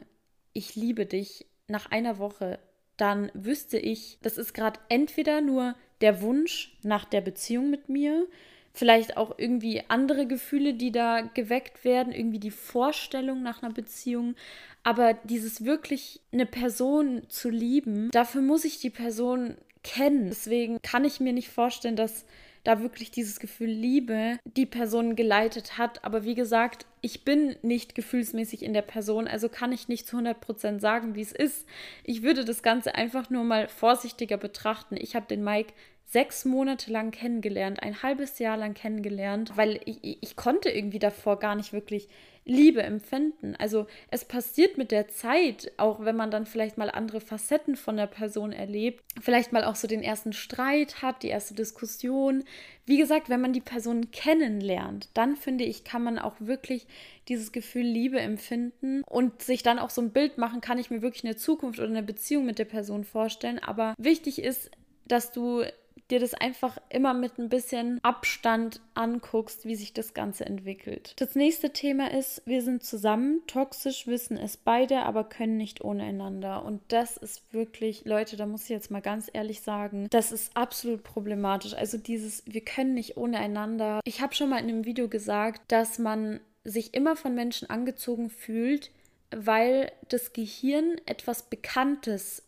ich 0.54 0.78
liebe 0.78 1.06
dich 1.06 1.46
nach 1.68 1.92
einer 1.92 2.20
Woche, 2.20 2.58
dann 2.96 3.30
wüsste 3.34 3.80
ich, 3.80 4.18
das 4.22 4.38
ist 4.38 4.54
gerade 4.54 4.80
entweder 4.88 5.42
nur 5.42 5.76
der 6.00 6.22
Wunsch 6.22 6.80
nach 6.84 7.04
der 7.04 7.20
Beziehung 7.20 7.70
mit 7.70 7.90
mir, 7.90 8.28
vielleicht 8.76 9.18
auch 9.18 9.36
irgendwie 9.38 9.84
andere 9.88 10.28
Gefühle, 10.28 10.74
die 10.74 10.92
da 10.92 11.22
geweckt 11.22 11.84
werden, 11.84 12.14
irgendwie 12.14 12.40
die 12.40 12.52
Vorstellung 12.52 13.42
nach 13.42 13.64
einer 13.64 13.74
Beziehung. 13.74 14.36
Aber 14.84 15.14
dieses 15.14 15.66
wirklich 15.66 16.22
eine 16.32 16.46
Person 16.46 17.24
zu 17.30 17.50
lieben, 17.50 18.12
dafür 18.12 18.42
muss 18.42 18.66
ich 18.66 18.80
die 18.80 18.90
Person 18.90 19.56
kennen. 19.84 20.28
Deswegen 20.30 20.82
kann 20.82 21.06
ich 21.06 21.20
mir 21.20 21.34
nicht 21.34 21.50
vorstellen, 21.50 21.96
dass 21.96 22.26
da 22.66 22.82
wirklich 22.82 23.12
dieses 23.12 23.40
Gefühl 23.40 23.70
Liebe 23.70 24.38
die 24.44 24.66
Person 24.66 25.16
geleitet 25.16 25.78
hat. 25.78 26.04
Aber 26.04 26.26
wie 26.26 26.36
gesagt, 26.36 26.86
ich 27.02 27.24
bin 27.24 27.56
nicht 27.62 27.96
gefühlsmäßig 27.96 28.64
in 28.64 28.74
der 28.74 28.82
Person, 28.82 29.28
also 29.28 29.48
kann 29.48 29.72
ich 29.72 29.88
nicht 29.88 30.08
zu 30.08 30.18
100% 30.18 30.80
sagen, 30.80 31.16
wie 31.16 31.22
es 31.22 31.32
ist. 31.32 31.66
Ich 32.04 32.24
würde 32.24 32.44
das 32.44 32.64
Ganze 32.64 32.96
einfach 32.96 33.30
nur 33.30 33.44
mal 33.44 33.68
vorsichtiger 33.68 34.38
betrachten. 34.38 34.98
Ich 34.98 35.16
habe 35.16 35.28
den 35.28 35.44
Mike 35.44 35.74
sechs 36.06 36.46
Monate 36.46 36.92
lang 36.92 37.12
kennengelernt, 37.12 37.82
ein 37.82 38.02
halbes 38.02 38.40
Jahr 38.40 38.58
lang 38.58 38.74
kennengelernt, 38.74 39.54
weil 39.56 39.80
ich, 39.86 40.18
ich 40.22 40.36
konnte 40.36 40.70
irgendwie 40.70 41.00
davor 41.00 41.40
gar 41.40 41.56
nicht 41.56 41.74
wirklich 41.74 42.08
Liebe 42.46 42.84
empfinden. 42.84 43.56
Also 43.58 43.88
es 44.12 44.24
passiert 44.24 44.78
mit 44.78 44.92
der 44.92 45.08
Zeit, 45.08 45.72
auch 45.78 46.06
wenn 46.06 46.16
man 46.16 46.30
dann 46.30 46.46
vielleicht 46.46 46.78
mal 46.78 46.92
andere 46.92 47.20
Facetten 47.20 47.76
von 47.76 47.98
der 47.98 48.06
Person 48.06 48.52
erlebt, 48.52 49.04
vielleicht 49.20 49.52
mal 49.52 49.64
auch 49.64 49.76
so 49.76 49.88
den 49.88 50.04
ersten 50.04 50.32
Streit 50.32 51.02
hat, 51.02 51.24
die 51.24 51.30
erste 51.30 51.56
Diskussion. 51.56 52.44
Wie 52.86 52.98
gesagt, 52.98 53.30
wenn 53.30 53.42
man 53.42 53.52
die 53.52 53.62
Person 53.62 54.12
kennenlernt, 54.12 55.10
dann 55.16 55.36
finde 55.36 55.64
ich, 55.64 55.84
kann 55.84 56.04
man 56.04 56.20
auch 56.20 56.36
wirklich 56.40 56.86
dieses 57.28 57.52
Gefühl 57.52 57.86
Liebe 57.86 58.20
empfinden 58.20 59.02
und 59.10 59.42
sich 59.42 59.64
dann 59.64 59.80
auch 59.80 59.90
so 59.90 60.02
ein 60.02 60.12
Bild 60.12 60.38
machen, 60.38 60.62
kann 60.62 60.78
ich 60.78 60.92
mir 60.92 61.02
wirklich 61.02 61.24
eine 61.24 61.36
Zukunft 61.36 61.80
oder 61.80 61.90
eine 61.90 62.04
Beziehung 62.04 62.46
mit 62.46 62.60
der 62.60 62.66
Person 62.66 63.06
vorstellen. 63.06 63.58
Aber 63.58 63.96
wichtig 63.98 64.40
ist, 64.40 64.70
dass 65.08 65.32
du 65.32 65.64
dir 66.12 66.20
das 66.20 66.34
einfach 66.34 66.78
immer 66.90 67.14
mit 67.14 67.38
ein 67.38 67.50
bisschen 67.50 68.00
Abstand 68.04 68.80
anguckst, 68.94 69.66
wie 69.66 69.76
sich 69.76 69.94
das 69.94 70.14
Ganze 70.14 70.46
entwickelt. 70.46 71.14
Das 71.18 71.36
nächste 71.36 71.72
Thema 71.72 72.12
ist, 72.12 72.42
wir 72.46 72.62
sind 72.62 72.84
zusammen, 72.84 73.42
toxisch 73.48 74.08
wissen 74.08 74.38
es 74.38 74.58
beide, 74.58 75.04
aber 75.04 75.24
können 75.24 75.58
nicht 75.58 75.84
ohne 75.84 76.04
einander. 76.04 76.64
Und 76.64 76.82
das 76.90 77.18
ist 77.18 77.54
wirklich, 77.54 78.06
Leute, 78.06 78.38
da 78.38 78.46
muss 78.46 78.64
ich 78.64 78.70
jetzt 78.70 78.92
mal 78.92 79.02
ganz 79.02 79.30
ehrlich 79.34 79.62
sagen, 79.62 80.08
das 80.12 80.32
ist 80.32 80.56
absolut 80.56 81.04
problematisch. 81.04 81.74
Also 81.74 81.98
dieses, 81.98 82.44
wir 82.46 82.62
können 82.62 82.94
nicht 82.94 83.18
ohne 83.18 83.40
einander. 83.40 84.02
Ich 84.04 84.22
habe 84.22 84.36
schon 84.36 84.50
mal 84.50 84.60
in 84.60 84.70
einem 84.70 84.86
Video 84.86 85.08
gesagt, 85.08 85.72
dass 85.72 86.00
man 86.00 86.40
sich 86.64 86.94
immer 86.94 87.16
von 87.16 87.36
Menschen 87.36 87.70
angezogen 87.70 88.30
fühlt, 88.30 88.92
weil 89.32 89.92
das 90.10 90.34
Gehirn 90.34 90.96
etwas 91.06 91.44
Bekanntes 91.44 92.44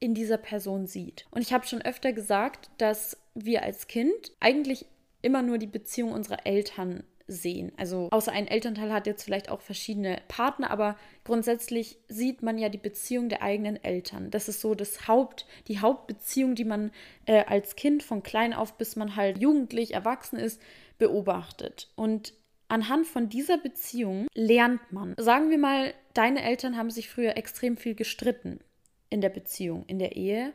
in 0.00 0.14
dieser 0.14 0.38
Person 0.38 0.86
sieht. 0.86 1.26
Und 1.30 1.42
ich 1.42 1.52
habe 1.52 1.66
schon 1.66 1.82
öfter 1.82 2.12
gesagt, 2.12 2.70
dass 2.78 3.16
wir 3.34 3.62
als 3.62 3.86
Kind 3.86 4.32
eigentlich 4.40 4.86
immer 5.22 5.42
nur 5.42 5.58
die 5.58 5.66
Beziehung 5.66 6.12
unserer 6.12 6.46
Eltern 6.46 7.02
sehen. 7.28 7.72
Also 7.76 8.08
außer 8.10 8.32
ein 8.32 8.48
Elternteil 8.48 8.92
hat 8.92 9.06
jetzt 9.06 9.22
vielleicht 9.22 9.50
auch 9.50 9.60
verschiedene 9.60 10.20
Partner, 10.28 10.70
aber 10.70 10.96
grundsätzlich 11.24 11.98
sieht 12.08 12.42
man 12.42 12.58
ja 12.58 12.70
die 12.70 12.78
Beziehung 12.78 13.28
der 13.28 13.42
eigenen 13.42 13.82
Eltern. 13.84 14.30
Das 14.30 14.48
ist 14.48 14.60
so 14.60 14.74
das 14.74 15.06
Haupt, 15.06 15.46
die 15.68 15.78
Hauptbeziehung, 15.80 16.54
die 16.54 16.64
man 16.64 16.90
äh, 17.26 17.44
als 17.44 17.76
Kind 17.76 18.02
von 18.02 18.22
klein 18.22 18.54
auf 18.54 18.78
bis 18.78 18.96
man 18.96 19.14
halt 19.14 19.38
jugendlich 19.38 19.92
erwachsen 19.92 20.38
ist, 20.38 20.60
beobachtet. 20.96 21.90
Und 21.96 22.32
anhand 22.68 23.06
von 23.06 23.28
dieser 23.28 23.58
Beziehung 23.58 24.26
lernt 24.34 24.90
man. 24.90 25.14
Sagen 25.18 25.50
wir 25.50 25.58
mal, 25.58 25.92
deine 26.14 26.42
Eltern 26.42 26.78
haben 26.78 26.90
sich 26.90 27.10
früher 27.10 27.36
extrem 27.36 27.76
viel 27.76 27.94
gestritten 27.94 28.60
in 29.10 29.20
der 29.20 29.30
Beziehung, 29.30 29.84
in 29.86 29.98
der 29.98 30.16
Ehe. 30.16 30.52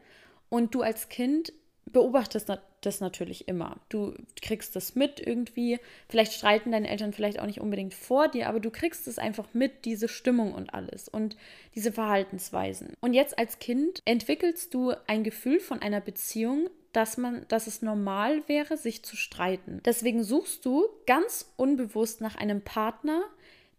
Und 0.50 0.76
du 0.76 0.82
als 0.82 1.10
Kind 1.10 1.54
beobachtest 1.86 2.50
das 2.82 3.00
natürlich 3.00 3.48
immer. 3.48 3.80
Du 3.90 4.14
kriegst 4.42 4.76
das 4.76 4.96
mit 4.96 5.20
irgendwie. 5.20 5.80
Vielleicht 6.10 6.34
streiten 6.34 6.72
deine 6.72 6.90
Eltern 6.90 7.14
vielleicht 7.14 7.40
auch 7.40 7.46
nicht 7.46 7.62
unbedingt 7.62 7.94
vor 7.94 8.28
dir, 8.28 8.50
aber 8.50 8.60
du 8.60 8.72
kriegst 8.72 9.08
es 9.08 9.20
einfach 9.20 9.48
mit, 9.54 9.86
diese 9.86 10.08
Stimmung 10.08 10.54
und 10.54 10.74
alles 10.74 11.08
und 11.08 11.36
diese 11.76 11.92
Verhaltensweisen. 11.92 12.94
Und 13.02 13.14
jetzt 13.14 13.38
als 13.38 13.60
Kind 13.60 14.02
entwickelst 14.06 14.74
du 14.74 14.94
ein 15.08 15.24
Gefühl 15.24 15.60
von 15.60 15.82
einer 15.82 16.02
Beziehung, 16.02 16.70
dass 16.94 17.18
man, 17.18 17.46
dass 17.48 17.68
es 17.68 17.82
normal 17.82 18.48
wäre, 18.48 18.78
sich 18.78 19.04
zu 19.04 19.16
streiten. 19.16 19.82
Deswegen 19.86 20.24
suchst 20.24 20.66
du 20.66 20.86
ganz 21.08 21.54
unbewusst 21.58 22.22
nach 22.22 22.36
einem 22.36 22.62
Partner, 22.62 23.24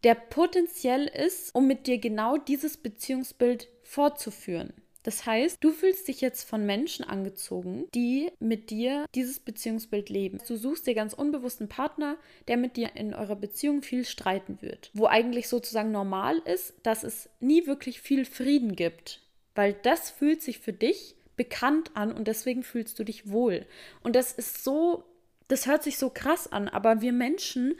der 0.02 0.14
potenziell 0.14 1.06
ist, 1.06 1.54
um 1.54 1.66
mit 1.66 1.86
dir 1.86 1.98
genau 1.98 2.36
dieses 2.36 2.76
Beziehungsbild 2.76 3.68
fortzuführen. 3.84 4.72
Das 5.04 5.26
heißt, 5.26 5.62
du 5.62 5.70
fühlst 5.70 6.08
dich 6.08 6.22
jetzt 6.22 6.48
von 6.48 6.64
Menschen 6.64 7.04
angezogen, 7.04 7.84
die 7.94 8.32
mit 8.40 8.70
dir 8.70 9.04
dieses 9.14 9.38
Beziehungsbild 9.38 10.08
leben. 10.08 10.40
Du 10.48 10.56
suchst 10.56 10.86
dir 10.86 10.94
ganz 10.94 11.12
unbewusst 11.12 11.60
einen 11.60 11.68
Partner, 11.68 12.16
der 12.48 12.56
mit 12.56 12.78
dir 12.78 12.96
in 12.96 13.14
eurer 13.14 13.36
Beziehung 13.36 13.82
viel 13.82 14.06
streiten 14.06 14.62
wird. 14.62 14.90
Wo 14.94 15.06
eigentlich 15.06 15.48
sozusagen 15.48 15.92
normal 15.92 16.38
ist, 16.46 16.72
dass 16.82 17.04
es 17.04 17.28
nie 17.38 17.66
wirklich 17.66 18.00
viel 18.00 18.24
Frieden 18.24 18.76
gibt. 18.76 19.20
Weil 19.54 19.74
das 19.74 20.10
fühlt 20.10 20.42
sich 20.42 20.58
für 20.58 20.72
dich 20.72 21.16
bekannt 21.36 21.90
an 21.92 22.10
und 22.10 22.26
deswegen 22.26 22.62
fühlst 22.62 22.98
du 22.98 23.04
dich 23.04 23.30
wohl. 23.30 23.66
Und 24.02 24.16
das 24.16 24.32
ist 24.32 24.64
so, 24.64 25.04
das 25.48 25.66
hört 25.66 25.82
sich 25.82 25.98
so 25.98 26.08
krass 26.08 26.50
an, 26.50 26.68
aber 26.68 27.02
wir 27.02 27.12
Menschen 27.12 27.74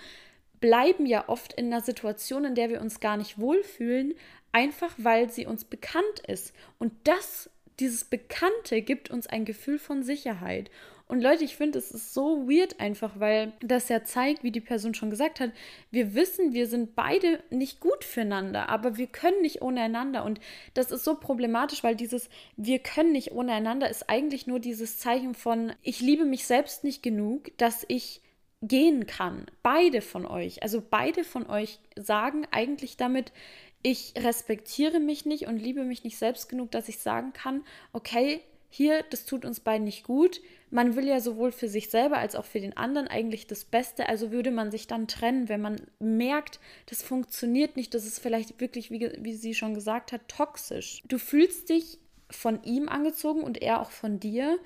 bleiben 0.60 1.06
ja 1.06 1.28
oft 1.28 1.52
in 1.54 1.66
einer 1.66 1.82
Situation, 1.82 2.44
in 2.44 2.54
der 2.54 2.68
wir 2.68 2.80
uns 2.80 3.00
gar 3.00 3.16
nicht 3.16 3.38
wohlfühlen, 3.38 4.14
einfach 4.54 4.94
weil 4.96 5.30
sie 5.30 5.46
uns 5.46 5.64
bekannt 5.64 6.20
ist. 6.26 6.54
Und 6.78 6.92
das, 7.04 7.50
dieses 7.80 8.04
Bekannte 8.04 8.80
gibt 8.82 9.10
uns 9.10 9.26
ein 9.26 9.44
Gefühl 9.44 9.78
von 9.78 10.02
Sicherheit. 10.02 10.70
Und 11.06 11.20
Leute, 11.22 11.44
ich 11.44 11.56
finde, 11.56 11.78
es 11.78 11.90
ist 11.90 12.14
so 12.14 12.48
weird 12.48 12.80
einfach, 12.80 13.20
weil 13.20 13.52
das 13.60 13.90
ja 13.90 14.04
zeigt, 14.04 14.42
wie 14.42 14.50
die 14.50 14.62
Person 14.62 14.94
schon 14.94 15.10
gesagt 15.10 15.38
hat, 15.38 15.50
wir 15.90 16.14
wissen, 16.14 16.54
wir 16.54 16.66
sind 16.66 16.94
beide 16.94 17.42
nicht 17.50 17.80
gut 17.80 18.04
füreinander, 18.04 18.70
aber 18.70 18.96
wir 18.96 19.06
können 19.06 19.42
nicht 19.42 19.60
ohne 19.60 19.82
einander. 19.82 20.24
Und 20.24 20.40
das 20.72 20.90
ist 20.90 21.04
so 21.04 21.16
problematisch, 21.16 21.84
weil 21.84 21.94
dieses 21.94 22.30
wir 22.56 22.78
können 22.78 23.12
nicht 23.12 23.32
ohne 23.32 23.52
einander 23.52 23.90
ist 23.90 24.08
eigentlich 24.08 24.46
nur 24.46 24.60
dieses 24.60 24.98
Zeichen 24.98 25.34
von, 25.34 25.74
ich 25.82 26.00
liebe 26.00 26.24
mich 26.24 26.46
selbst 26.46 26.84
nicht 26.84 27.02
genug, 27.02 27.50
dass 27.58 27.84
ich 27.88 28.22
gehen 28.62 29.06
kann. 29.06 29.44
Beide 29.62 30.00
von 30.00 30.24
euch, 30.24 30.62
also 30.62 30.82
beide 30.88 31.24
von 31.24 31.46
euch 31.46 31.80
sagen 31.96 32.46
eigentlich 32.50 32.96
damit, 32.96 33.32
ich 33.84 34.14
respektiere 34.16 34.98
mich 34.98 35.26
nicht 35.26 35.46
und 35.46 35.58
liebe 35.58 35.84
mich 35.84 36.02
nicht 36.02 36.18
selbst 36.18 36.48
genug, 36.48 36.70
dass 36.70 36.88
ich 36.88 36.98
sagen 36.98 37.32
kann, 37.34 37.64
okay, 37.92 38.40
hier, 38.70 39.04
das 39.10 39.26
tut 39.26 39.44
uns 39.44 39.60
beiden 39.60 39.84
nicht 39.84 40.04
gut. 40.04 40.40
Man 40.70 40.96
will 40.96 41.06
ja 41.06 41.20
sowohl 41.20 41.52
für 41.52 41.68
sich 41.68 41.90
selber 41.90 42.18
als 42.18 42.34
auch 42.34 42.46
für 42.46 42.58
den 42.58 42.76
anderen 42.76 43.06
eigentlich 43.06 43.46
das 43.46 43.64
Beste. 43.64 44.08
Also 44.08 44.32
würde 44.32 44.50
man 44.50 44.72
sich 44.72 44.88
dann 44.88 45.06
trennen, 45.06 45.48
wenn 45.48 45.60
man 45.60 45.80
merkt, 46.00 46.58
das 46.86 47.02
funktioniert 47.02 47.76
nicht, 47.76 47.94
das 47.94 48.04
ist 48.04 48.18
vielleicht 48.18 48.58
wirklich, 48.58 48.90
wie, 48.90 49.12
wie 49.20 49.34
sie 49.34 49.54
schon 49.54 49.74
gesagt 49.74 50.10
hat, 50.10 50.26
toxisch. 50.26 51.02
Du 51.06 51.18
fühlst 51.18 51.68
dich 51.68 51.98
von 52.30 52.64
ihm 52.64 52.88
angezogen 52.88 53.42
und 53.42 53.62
er 53.62 53.80
auch 53.80 53.90
von 53.90 54.18
dir 54.18 54.58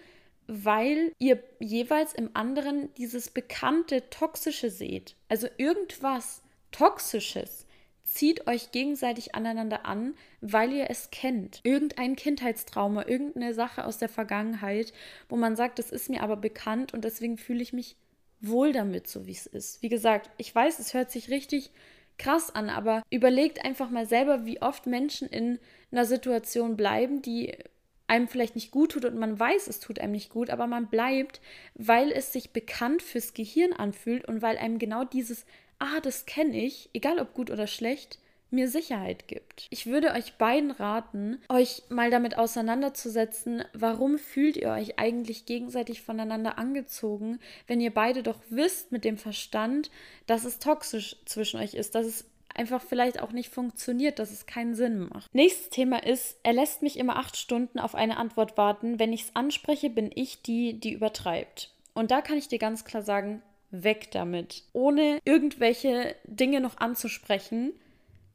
weil 0.51 1.13
ihr 1.19 1.43
jeweils 1.61 2.15
im 2.15 2.31
anderen 2.33 2.93
dieses 2.95 3.29
bekannte 3.29 4.09
Toxische 4.09 4.71
seht. 4.71 5.15
Also 5.29 5.47
irgendwas 5.59 6.41
Toxisches 6.73 7.67
zieht 8.09 8.47
euch 8.47 8.73
gegenseitig 8.73 9.35
aneinander 9.35 9.85
an, 9.85 10.15
weil 10.41 10.73
ihr 10.73 10.89
es 10.89 11.11
kennt. 11.11 11.61
Irgendein 11.63 12.17
Kindheitstrauma, 12.17 13.07
irgendeine 13.07 13.53
Sache 13.53 13.85
aus 13.85 13.99
der 13.99 14.09
Vergangenheit, 14.09 14.95
wo 15.29 15.37
man 15.37 15.57
sagt, 15.57 15.79
das 15.79 15.91
ist 15.91 16.09
mir 16.09 16.23
aber 16.23 16.37
bekannt 16.37 16.95
und 16.95 17.05
deswegen 17.05 17.37
fühle 17.37 17.63
ich 17.63 17.75
mich 17.75 17.97
wohl 18.41 18.73
damit, 18.73 19.09
so 19.09 19.27
wie 19.27 19.33
es 19.33 19.47
ist. 19.47 19.83
Wie 19.83 19.91
gesagt, 19.91 20.31
ich 20.39 20.55
weiß, 20.55 20.79
es 20.79 20.95
hört 20.95 21.11
sich 21.11 21.29
richtig 21.29 21.71
krass 22.17 22.55
an, 22.55 22.71
aber 22.71 23.03
überlegt 23.11 23.65
einfach 23.65 23.91
mal 23.91 24.07
selber, 24.07 24.47
wie 24.47 24.63
oft 24.63 24.87
Menschen 24.87 25.29
in 25.29 25.59
einer 25.93 26.07
Situation 26.07 26.77
bleiben, 26.77 27.21
die 27.21 27.57
einem 28.07 28.27
vielleicht 28.27 28.55
nicht 28.55 28.71
gut 28.71 28.93
tut 28.93 29.05
und 29.05 29.19
man 29.19 29.39
weiß, 29.39 29.69
es 29.69 29.81
tut 29.81 29.99
einem 29.99 30.13
nicht 30.13 30.31
gut, 30.31 30.49
aber 30.49 30.67
man 30.67 30.89
bleibt, 30.89 31.43
weil 31.75 32.11
es 32.11 32.33
sich 32.33 32.53
bekannt 32.55 33.03
fürs 33.03 33.35
Gehirn 33.35 33.75
anfühlt 33.75 34.25
und 34.25 34.41
weil 34.41 34.57
einem 34.57 34.79
genau 34.79 35.05
dieses, 35.05 35.45
ah, 35.79 36.01
das 36.03 36.27
kenne 36.27 36.57
ich, 36.57 36.91
egal 36.93 37.19
ob 37.19 37.35
gut 37.35 37.51
oder 37.51 37.67
schlecht, 37.67 38.19
mir 38.51 38.69
Sicherheit 38.69 39.29
gibt. 39.29 39.67
Ich 39.71 39.87
würde 39.87 40.13
euch 40.13 40.35
beiden 40.35 40.71
raten, 40.71 41.39
euch 41.49 41.83
mal 41.91 42.11
damit 42.11 42.39
auseinanderzusetzen, 42.39 43.65
warum 43.75 44.19
fühlt 44.19 44.57
ihr 44.57 44.71
euch 44.71 44.99
eigentlich 44.99 45.45
gegenseitig 45.45 46.03
voneinander 46.03 46.59
angezogen, 46.59 47.41
wenn 47.67 47.81
ihr 47.81 47.93
beide 47.93 48.23
doch 48.23 48.39
wisst 48.49 48.91
mit 48.91 49.05
dem 49.05 49.19
Verstand, 49.19 49.91
dass 50.27 50.45
es 50.45 50.59
toxisch 50.59 51.17
zwischen 51.27 51.61
euch 51.61 51.75
ist, 51.75 51.95
dass 51.95 52.07
es 52.07 52.25
einfach 52.55 52.83
vielleicht 52.83 53.21
auch 53.21 53.33
nicht 53.33 53.51
funktioniert, 53.51 54.19
dass 54.19 54.31
es 54.31 54.47
keinen 54.47 54.75
Sinn 54.75 55.09
macht. 55.09 55.33
Nächstes 55.35 55.69
Thema 55.69 56.03
ist, 56.03 56.39
er 56.43 56.55
lässt 56.55 56.83
mich 56.83 56.99
immer 56.99 57.17
acht 57.17 57.37
Stunden 57.37 57.79
auf 57.79 57.95
eine 57.95 58.17
Antwort 58.17 58.57
warten. 58.57 58.99
Wenn 58.99 59.13
ich 59.13 59.25
es 59.25 59.37
anspreche, 59.37 59.91
bin 59.91 60.11
ich 60.15 60.43
die, 60.43 60.81
die 60.81 60.93
übertreibt. 60.93 61.71
Und 61.95 62.11
da 62.11 62.21
kann 62.21 62.39
ich 62.39 62.49
dir 62.49 62.59
ganz 62.59 62.85
klar 62.85 63.03
sagen, 63.03 63.43
weg 63.71 64.11
damit. 64.13 64.65
Ohne 64.73 65.21
irgendwelche 65.25 66.17
Dinge 66.25 66.61
noch 66.61 66.79
anzusprechen, 66.79 67.73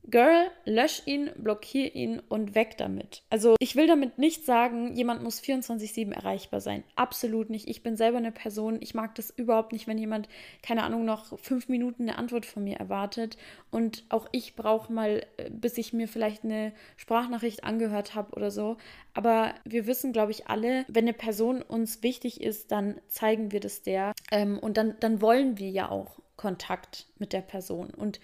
Girl, 0.09 0.51
lösch 0.65 1.01
ihn, 1.05 1.31
blockier 1.37 1.95
ihn 1.95 2.21
und 2.27 2.55
weg 2.55 2.77
damit. 2.77 3.23
Also 3.29 3.55
ich 3.59 3.75
will 3.75 3.87
damit 3.87 4.17
nicht 4.17 4.45
sagen, 4.45 4.93
jemand 4.95 5.23
muss 5.23 5.41
24-7 5.41 6.13
erreichbar 6.13 6.59
sein. 6.59 6.83
Absolut 6.95 7.49
nicht. 7.49 7.69
Ich 7.69 7.83
bin 7.83 7.95
selber 7.95 8.17
eine 8.17 8.33
Person, 8.33 8.79
ich 8.81 8.93
mag 8.93 9.15
das 9.15 9.29
überhaupt 9.29 9.71
nicht, 9.71 9.87
wenn 9.87 9.97
jemand, 9.97 10.27
keine 10.61 10.83
Ahnung, 10.83 11.05
noch 11.05 11.39
fünf 11.39 11.69
Minuten 11.69 12.03
eine 12.03 12.17
Antwort 12.17 12.45
von 12.45 12.65
mir 12.65 12.77
erwartet. 12.77 13.37
Und 13.71 14.03
auch 14.09 14.27
ich 14.33 14.55
brauche 14.55 14.91
mal, 14.91 15.25
äh, 15.37 15.49
bis 15.49 15.77
ich 15.77 15.93
mir 15.93 16.09
vielleicht 16.09 16.43
eine 16.43 16.73
Sprachnachricht 16.97 17.63
angehört 17.63 18.13
habe 18.13 18.35
oder 18.35 18.51
so. 18.51 18.77
Aber 19.13 19.53
wir 19.63 19.87
wissen, 19.87 20.11
glaube 20.11 20.31
ich, 20.31 20.47
alle, 20.47 20.85
wenn 20.89 21.05
eine 21.05 21.13
Person 21.13 21.61
uns 21.61 22.03
wichtig 22.03 22.41
ist, 22.41 22.71
dann 22.71 22.99
zeigen 23.07 23.53
wir 23.53 23.61
das 23.61 23.83
der. 23.83 24.11
Ähm, 24.31 24.59
und 24.59 24.75
dann, 24.75 24.95
dann 24.99 25.21
wollen 25.21 25.57
wir 25.57 25.69
ja 25.69 25.89
auch 25.89 26.19
Kontakt 26.35 27.07
mit 27.19 27.31
der 27.31 27.41
Person. 27.41 27.91
Und 27.91 28.19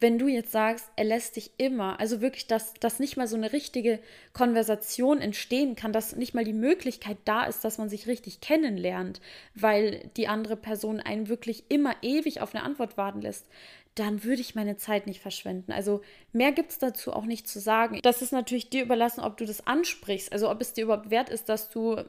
wenn 0.00 0.18
du 0.18 0.28
jetzt 0.28 0.52
sagst, 0.52 0.90
er 0.96 1.04
lässt 1.04 1.36
dich 1.36 1.52
immer, 1.56 1.98
also 2.00 2.20
wirklich, 2.20 2.46
dass, 2.46 2.74
dass 2.74 3.00
nicht 3.00 3.16
mal 3.16 3.26
so 3.26 3.36
eine 3.36 3.52
richtige 3.52 4.00
Konversation 4.32 5.20
entstehen 5.20 5.76
kann, 5.76 5.92
dass 5.92 6.16
nicht 6.16 6.34
mal 6.34 6.44
die 6.44 6.52
Möglichkeit 6.52 7.18
da 7.24 7.44
ist, 7.44 7.64
dass 7.64 7.78
man 7.78 7.88
sich 7.88 8.06
richtig 8.06 8.40
kennenlernt, 8.40 9.20
weil 9.54 10.10
die 10.16 10.28
andere 10.28 10.56
Person 10.56 11.00
einen 11.00 11.28
wirklich 11.28 11.64
immer 11.70 11.94
ewig 12.02 12.40
auf 12.40 12.54
eine 12.54 12.64
Antwort 12.64 12.96
warten 12.96 13.22
lässt, 13.22 13.46
dann 13.94 14.24
würde 14.24 14.40
ich 14.40 14.56
meine 14.56 14.76
Zeit 14.76 15.06
nicht 15.06 15.20
verschwenden. 15.20 15.72
Also 15.72 16.02
mehr 16.32 16.52
gibt 16.52 16.70
es 16.70 16.78
dazu 16.78 17.12
auch 17.12 17.24
nicht 17.24 17.46
zu 17.46 17.60
sagen. 17.60 18.00
Das 18.02 18.22
ist 18.22 18.32
natürlich 18.32 18.68
dir 18.68 18.82
überlassen, 18.82 19.20
ob 19.20 19.36
du 19.36 19.46
das 19.46 19.66
ansprichst, 19.66 20.32
also 20.32 20.50
ob 20.50 20.60
es 20.60 20.72
dir 20.72 20.84
überhaupt 20.84 21.10
wert 21.10 21.30
ist, 21.30 21.48
dass 21.48 21.70
du 21.70 22.02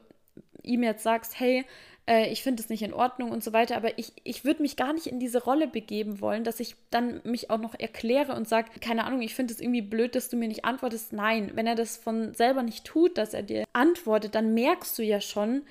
ihm 0.62 0.82
jetzt 0.82 1.04
sagst, 1.04 1.38
hey, 1.38 1.64
äh, 2.06 2.30
ich 2.30 2.42
finde 2.42 2.62
es 2.62 2.68
nicht 2.68 2.82
in 2.82 2.94
Ordnung 2.94 3.30
und 3.30 3.42
so 3.42 3.52
weiter, 3.52 3.76
aber 3.76 3.98
ich, 3.98 4.12
ich 4.24 4.44
würde 4.44 4.62
mich 4.62 4.76
gar 4.76 4.92
nicht 4.92 5.06
in 5.06 5.20
diese 5.20 5.42
Rolle 5.42 5.66
begeben 5.66 6.20
wollen, 6.20 6.44
dass 6.44 6.60
ich 6.60 6.76
dann 6.90 7.20
mich 7.24 7.50
auch 7.50 7.58
noch 7.58 7.74
erkläre 7.74 8.34
und 8.34 8.48
sage, 8.48 8.70
keine 8.80 9.04
Ahnung, 9.04 9.22
ich 9.22 9.34
finde 9.34 9.52
es 9.52 9.60
irgendwie 9.60 9.82
blöd, 9.82 10.14
dass 10.14 10.28
du 10.28 10.36
mir 10.36 10.48
nicht 10.48 10.64
antwortest. 10.64 11.12
Nein, 11.12 11.52
wenn 11.54 11.66
er 11.66 11.74
das 11.74 11.96
von 11.96 12.34
selber 12.34 12.62
nicht 12.62 12.84
tut, 12.84 13.18
dass 13.18 13.34
er 13.34 13.42
dir 13.42 13.64
antwortet, 13.72 14.34
dann 14.34 14.54
merkst 14.54 14.98
du 14.98 15.02
ja 15.02 15.20
schon, 15.20 15.62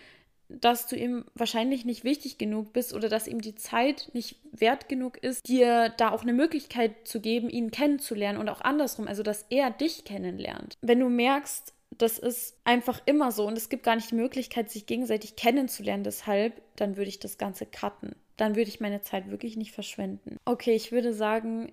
dass 0.48 0.88
du 0.88 0.96
ihm 0.96 1.26
wahrscheinlich 1.34 1.86
nicht 1.86 2.04
wichtig 2.04 2.38
genug 2.38 2.72
bist 2.72 2.94
oder 2.94 3.10
dass 3.10 3.28
ihm 3.28 3.42
die 3.42 3.56
Zeit 3.56 4.12
nicht 4.14 4.38
wert 4.52 4.90
genug 4.90 5.18
ist, 5.18 5.48
dir 5.48 5.90
da 5.98 6.12
auch 6.12 6.22
eine 6.22 6.34
Möglichkeit 6.34 6.92
zu 7.08 7.20
geben, 7.20 7.50
ihn 7.50 7.72
kennenzulernen 7.72 8.38
und 8.40 8.50
auch 8.50 8.62
andersrum, 8.62 9.08
also 9.08 9.24
dass 9.24 9.46
er 9.50 9.72
dich 9.72 10.06
kennenlernt. 10.06 10.78
Wenn 10.82 11.00
du 11.00 11.10
merkst, 11.10 11.75
das 11.98 12.20
ist 12.20 12.58
einfach 12.64 13.02
immer 13.06 13.32
so 13.32 13.48
und 13.48 13.58
es 13.58 13.70
gibt 13.70 13.84
gar 13.84 13.96
nicht 13.96 14.12
die 14.12 14.16
Möglichkeit, 14.16 14.70
sich 14.70 14.86
gegenseitig 14.86 15.36
kennenzulernen. 15.36 16.04
Deshalb, 16.04 16.62
dann 16.76 16.98
würde 16.98 17.10
ich 17.10 17.20
das 17.20 17.38
Ganze 17.38 17.66
cutten. 17.66 18.16
Dann 18.38 18.56
würde 18.56 18.70
ich 18.70 18.80
meine 18.80 19.02
Zeit 19.02 19.30
wirklich 19.30 19.56
nicht 19.58 19.72
verschwenden. 19.72 20.38
Okay, 20.46 20.76
ich 20.76 20.92
würde 20.92 21.14
sagen, 21.14 21.72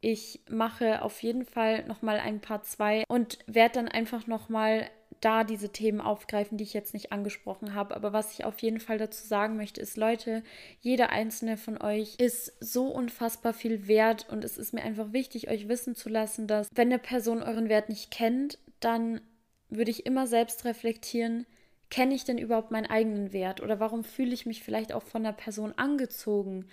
ich 0.00 0.40
mache 0.48 1.02
auf 1.02 1.22
jeden 1.22 1.44
Fall 1.44 1.86
nochmal 1.86 2.18
ein 2.18 2.40
paar 2.40 2.62
zwei 2.62 3.04
und 3.08 3.38
werde 3.46 3.76
dann 3.76 3.88
einfach 3.88 4.26
nochmal 4.26 4.90
da 5.20 5.44
diese 5.44 5.70
Themen 5.70 6.00
aufgreifen, 6.00 6.58
die 6.58 6.64
ich 6.64 6.74
jetzt 6.74 6.92
nicht 6.92 7.12
angesprochen 7.12 7.74
habe. 7.74 7.96
Aber 7.96 8.12
was 8.12 8.34
ich 8.34 8.44
auf 8.44 8.58
jeden 8.60 8.80
Fall 8.80 8.98
dazu 8.98 9.26
sagen 9.26 9.56
möchte, 9.56 9.80
ist, 9.80 9.96
Leute, 9.96 10.42
jeder 10.80 11.10
einzelne 11.10 11.56
von 11.56 11.80
euch 11.80 12.16
ist 12.18 12.52
so 12.60 12.88
unfassbar 12.88 13.54
viel 13.54 13.88
wert 13.88 14.26
und 14.30 14.44
es 14.44 14.58
ist 14.58 14.74
mir 14.74 14.82
einfach 14.82 15.12
wichtig, 15.12 15.48
euch 15.48 15.68
wissen 15.68 15.94
zu 15.94 16.10
lassen, 16.10 16.46
dass 16.46 16.68
wenn 16.74 16.88
eine 16.88 16.98
Person 16.98 17.42
euren 17.42 17.70
Wert 17.70 17.88
nicht 17.88 18.10
kennt, 18.10 18.58
dann 18.80 19.20
würde 19.76 19.90
ich 19.90 20.06
immer 20.06 20.26
selbst 20.26 20.64
reflektieren, 20.64 21.46
kenne 21.90 22.14
ich 22.14 22.24
denn 22.24 22.38
überhaupt 22.38 22.70
meinen 22.70 22.86
eigenen 22.86 23.32
Wert 23.32 23.60
oder 23.60 23.78
warum 23.80 24.04
fühle 24.04 24.34
ich 24.34 24.46
mich 24.46 24.62
vielleicht 24.62 24.92
auch 24.92 25.02
von 25.02 25.24
einer 25.24 25.32
Person 25.32 25.72
angezogen, 25.76 26.66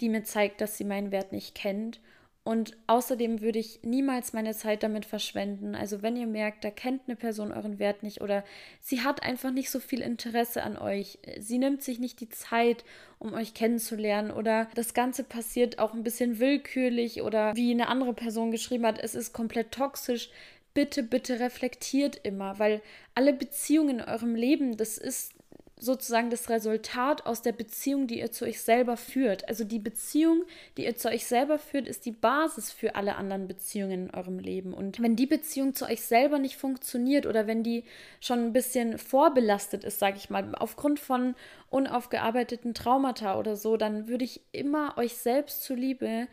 die 0.00 0.08
mir 0.08 0.24
zeigt, 0.24 0.60
dass 0.60 0.76
sie 0.76 0.84
meinen 0.84 1.10
Wert 1.10 1.32
nicht 1.32 1.54
kennt. 1.54 2.00
Und 2.44 2.76
außerdem 2.86 3.40
würde 3.40 3.58
ich 3.58 3.80
niemals 3.82 4.32
meine 4.32 4.54
Zeit 4.54 4.84
damit 4.84 5.04
verschwenden. 5.04 5.74
Also 5.74 6.02
wenn 6.02 6.14
ihr 6.14 6.28
merkt, 6.28 6.62
da 6.62 6.70
kennt 6.70 7.02
eine 7.06 7.16
Person 7.16 7.50
euren 7.50 7.80
Wert 7.80 8.04
nicht 8.04 8.20
oder 8.20 8.44
sie 8.80 9.00
hat 9.00 9.24
einfach 9.24 9.50
nicht 9.50 9.68
so 9.68 9.80
viel 9.80 10.00
Interesse 10.00 10.62
an 10.62 10.76
euch, 10.78 11.18
sie 11.40 11.58
nimmt 11.58 11.82
sich 11.82 11.98
nicht 11.98 12.20
die 12.20 12.28
Zeit, 12.28 12.84
um 13.18 13.32
euch 13.34 13.52
kennenzulernen 13.52 14.30
oder 14.30 14.68
das 14.76 14.94
Ganze 14.94 15.24
passiert 15.24 15.80
auch 15.80 15.92
ein 15.92 16.04
bisschen 16.04 16.38
willkürlich 16.38 17.22
oder 17.22 17.52
wie 17.56 17.72
eine 17.72 17.88
andere 17.88 18.14
Person 18.14 18.52
geschrieben 18.52 18.86
hat, 18.86 19.00
es 19.02 19.16
ist 19.16 19.32
komplett 19.32 19.72
toxisch, 19.72 20.30
bitte, 20.76 21.02
bitte 21.02 21.40
reflektiert 21.40 22.20
immer, 22.22 22.58
weil 22.58 22.82
alle 23.14 23.32
Beziehungen 23.32 23.98
in 23.98 24.04
eurem 24.04 24.34
Leben, 24.34 24.76
das 24.76 24.98
ist 24.98 25.32
sozusagen 25.78 26.28
das 26.28 26.50
Resultat 26.50 27.24
aus 27.24 27.40
der 27.40 27.52
Beziehung, 27.52 28.06
die 28.06 28.20
ihr 28.20 28.30
zu 28.30 28.44
euch 28.44 28.60
selber 28.60 28.98
führt. 28.98 29.48
Also 29.48 29.64
die 29.64 29.78
Beziehung, 29.78 30.44
die 30.76 30.84
ihr 30.84 30.96
zu 30.96 31.08
euch 31.08 31.24
selber 31.24 31.58
führt, 31.58 31.88
ist 31.88 32.04
die 32.04 32.12
Basis 32.12 32.72
für 32.72 32.94
alle 32.94 33.16
anderen 33.16 33.48
Beziehungen 33.48 34.08
in 34.08 34.14
eurem 34.14 34.38
Leben. 34.38 34.74
Und 34.74 35.00
wenn 35.02 35.16
die 35.16 35.26
Beziehung 35.26 35.74
zu 35.74 35.86
euch 35.86 36.02
selber 36.02 36.38
nicht 36.38 36.58
funktioniert 36.58 37.24
oder 37.24 37.46
wenn 37.46 37.62
die 37.62 37.84
schon 38.20 38.40
ein 38.40 38.52
bisschen 38.52 38.98
vorbelastet 38.98 39.82
ist, 39.82 39.98
sage 39.98 40.18
ich 40.18 40.28
mal, 40.28 40.54
aufgrund 40.56 41.00
von 41.00 41.34
unaufgearbeiteten 41.70 42.74
Traumata 42.74 43.38
oder 43.38 43.56
so, 43.56 43.78
dann 43.78 44.08
würde 44.08 44.26
ich 44.26 44.42
immer 44.52 44.98
euch 44.98 45.16
selbst 45.16 45.62
zuliebe 45.62 46.28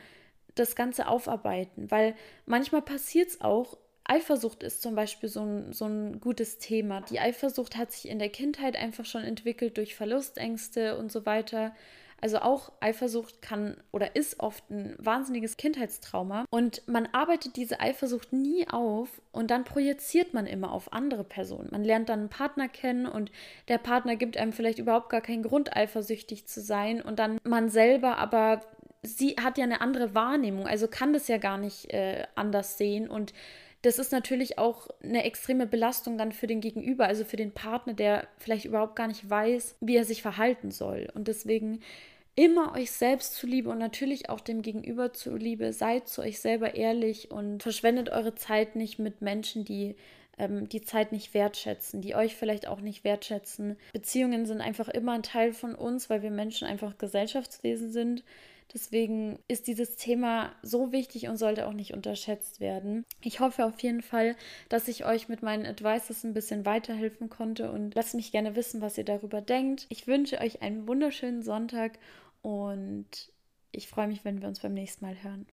das 0.55 0.75
Ganze 0.75 1.07
aufarbeiten, 1.07 1.89
weil 1.89 2.15
manchmal 2.45 2.81
passiert 2.81 3.29
es 3.29 3.41
auch, 3.41 3.77
Eifersucht 4.05 4.63
ist 4.63 4.81
zum 4.81 4.95
Beispiel 4.95 5.29
so 5.29 5.41
ein, 5.41 5.73
so 5.73 5.85
ein 5.85 6.19
gutes 6.19 6.57
Thema. 6.57 7.01
Die 7.01 7.19
Eifersucht 7.19 7.77
hat 7.77 7.91
sich 7.91 8.09
in 8.09 8.19
der 8.19 8.29
Kindheit 8.29 8.75
einfach 8.75 9.05
schon 9.05 9.23
entwickelt 9.23 9.77
durch 9.77 9.95
Verlustängste 9.95 10.97
und 10.97 11.11
so 11.11 11.25
weiter. 11.25 11.73
Also 12.23 12.37
auch 12.37 12.71
Eifersucht 12.79 13.41
kann 13.41 13.75
oder 13.91 14.15
ist 14.15 14.39
oft 14.39 14.69
ein 14.69 14.95
wahnsinniges 14.97 15.57
Kindheitstrauma. 15.57 16.45
Und 16.49 16.81
man 16.87 17.09
arbeitet 17.11 17.57
diese 17.57 17.81
Eifersucht 17.81 18.31
nie 18.31 18.65
auf 18.69 19.09
und 19.33 19.51
dann 19.51 19.65
projiziert 19.65 20.33
man 20.33 20.47
immer 20.47 20.71
auf 20.71 20.93
andere 20.93 21.25
Personen. 21.25 21.67
Man 21.71 21.83
lernt 21.83 22.07
dann 22.07 22.19
einen 22.19 22.29
Partner 22.29 22.69
kennen 22.69 23.07
und 23.07 23.29
der 23.67 23.77
Partner 23.77 24.15
gibt 24.15 24.37
einem 24.37 24.53
vielleicht 24.53 24.79
überhaupt 24.79 25.09
gar 25.09 25.19
keinen 25.19 25.43
Grund, 25.43 25.75
eifersüchtig 25.75 26.45
zu 26.45 26.61
sein. 26.61 27.01
Und 27.01 27.19
dann 27.19 27.39
man 27.43 27.67
selber 27.67 28.17
aber, 28.19 28.61
sie 29.01 29.35
hat 29.41 29.57
ja 29.57 29.65
eine 29.65 29.81
andere 29.81 30.15
Wahrnehmung, 30.15 30.65
also 30.65 30.87
kann 30.87 31.11
das 31.11 31.27
ja 31.27 31.39
gar 31.39 31.57
nicht 31.57 31.93
äh, 31.93 32.25
anders 32.35 32.77
sehen. 32.77 33.09
Und 33.09 33.33
das 33.83 33.99
ist 33.99 34.13
natürlich 34.13 34.57
auch 34.57 34.87
eine 35.03 35.25
extreme 35.25 35.67
Belastung 35.67 36.17
dann 36.17 36.31
für 36.31 36.47
den 36.47 36.61
Gegenüber, 36.61 37.05
also 37.05 37.25
für 37.25 37.35
den 37.35 37.51
Partner, 37.51 37.93
der 37.93 38.27
vielleicht 38.37 38.65
überhaupt 38.65 38.95
gar 38.95 39.07
nicht 39.07 39.29
weiß, 39.29 39.75
wie 39.81 39.97
er 39.97 40.05
sich 40.05 40.21
verhalten 40.21 40.71
soll. 40.71 41.09
Und 41.13 41.27
deswegen 41.27 41.81
immer 42.35 42.73
euch 42.73 42.91
selbst 42.91 43.35
zuliebe 43.35 43.69
und 43.69 43.77
natürlich 43.77 44.29
auch 44.29 44.39
dem 44.39 44.61
Gegenüber 44.61 45.11
zuliebe, 45.13 45.73
seid 45.73 46.07
zu 46.07 46.21
euch 46.21 46.39
selber 46.39 46.75
ehrlich 46.75 47.29
und 47.29 47.61
verschwendet 47.61 48.09
eure 48.09 48.35
Zeit 48.35 48.77
nicht 48.77 48.99
mit 48.99 49.21
Menschen, 49.21 49.65
die 49.65 49.95
ähm, 50.37 50.69
die 50.69 50.81
Zeit 50.81 51.11
nicht 51.11 51.33
wertschätzen, 51.33 52.01
die 52.01 52.15
euch 52.15 52.35
vielleicht 52.35 52.67
auch 52.67 52.79
nicht 52.79 53.03
wertschätzen. 53.03 53.75
Beziehungen 53.91 54.45
sind 54.45 54.61
einfach 54.61 54.87
immer 54.87 55.11
ein 55.11 55.23
Teil 55.23 55.51
von 55.51 55.75
uns, 55.75 56.09
weil 56.09 56.23
wir 56.23 56.31
Menschen 56.31 56.67
einfach 56.67 56.97
Gesellschaftswesen 56.97 57.91
sind. 57.91 58.23
Deswegen 58.73 59.39
ist 59.47 59.67
dieses 59.67 59.95
Thema 59.95 60.51
so 60.63 60.91
wichtig 60.91 61.27
und 61.27 61.37
sollte 61.37 61.67
auch 61.67 61.73
nicht 61.73 61.93
unterschätzt 61.93 62.59
werden. 62.59 63.05
Ich 63.21 63.39
hoffe 63.39 63.65
auf 63.65 63.79
jeden 63.81 64.01
Fall, 64.01 64.35
dass 64.69 64.87
ich 64.87 65.05
euch 65.05 65.29
mit 65.29 65.43
meinen 65.43 65.65
Advices 65.65 66.23
ein 66.23 66.33
bisschen 66.33 66.65
weiterhelfen 66.65 67.29
konnte 67.29 67.71
und 67.71 67.93
lasst 67.93 68.15
mich 68.15 68.31
gerne 68.31 68.55
wissen, 68.55 68.81
was 68.81 68.97
ihr 68.97 69.05
darüber 69.05 69.41
denkt. 69.41 69.85
Ich 69.89 70.07
wünsche 70.07 70.39
euch 70.39 70.61
einen 70.61 70.87
wunderschönen 70.87 71.43
Sonntag 71.43 71.99
und 72.41 73.31
ich 73.71 73.87
freue 73.87 74.07
mich, 74.07 74.25
wenn 74.25 74.41
wir 74.41 74.47
uns 74.47 74.59
beim 74.59 74.73
nächsten 74.73 75.05
Mal 75.05 75.21
hören. 75.23 75.45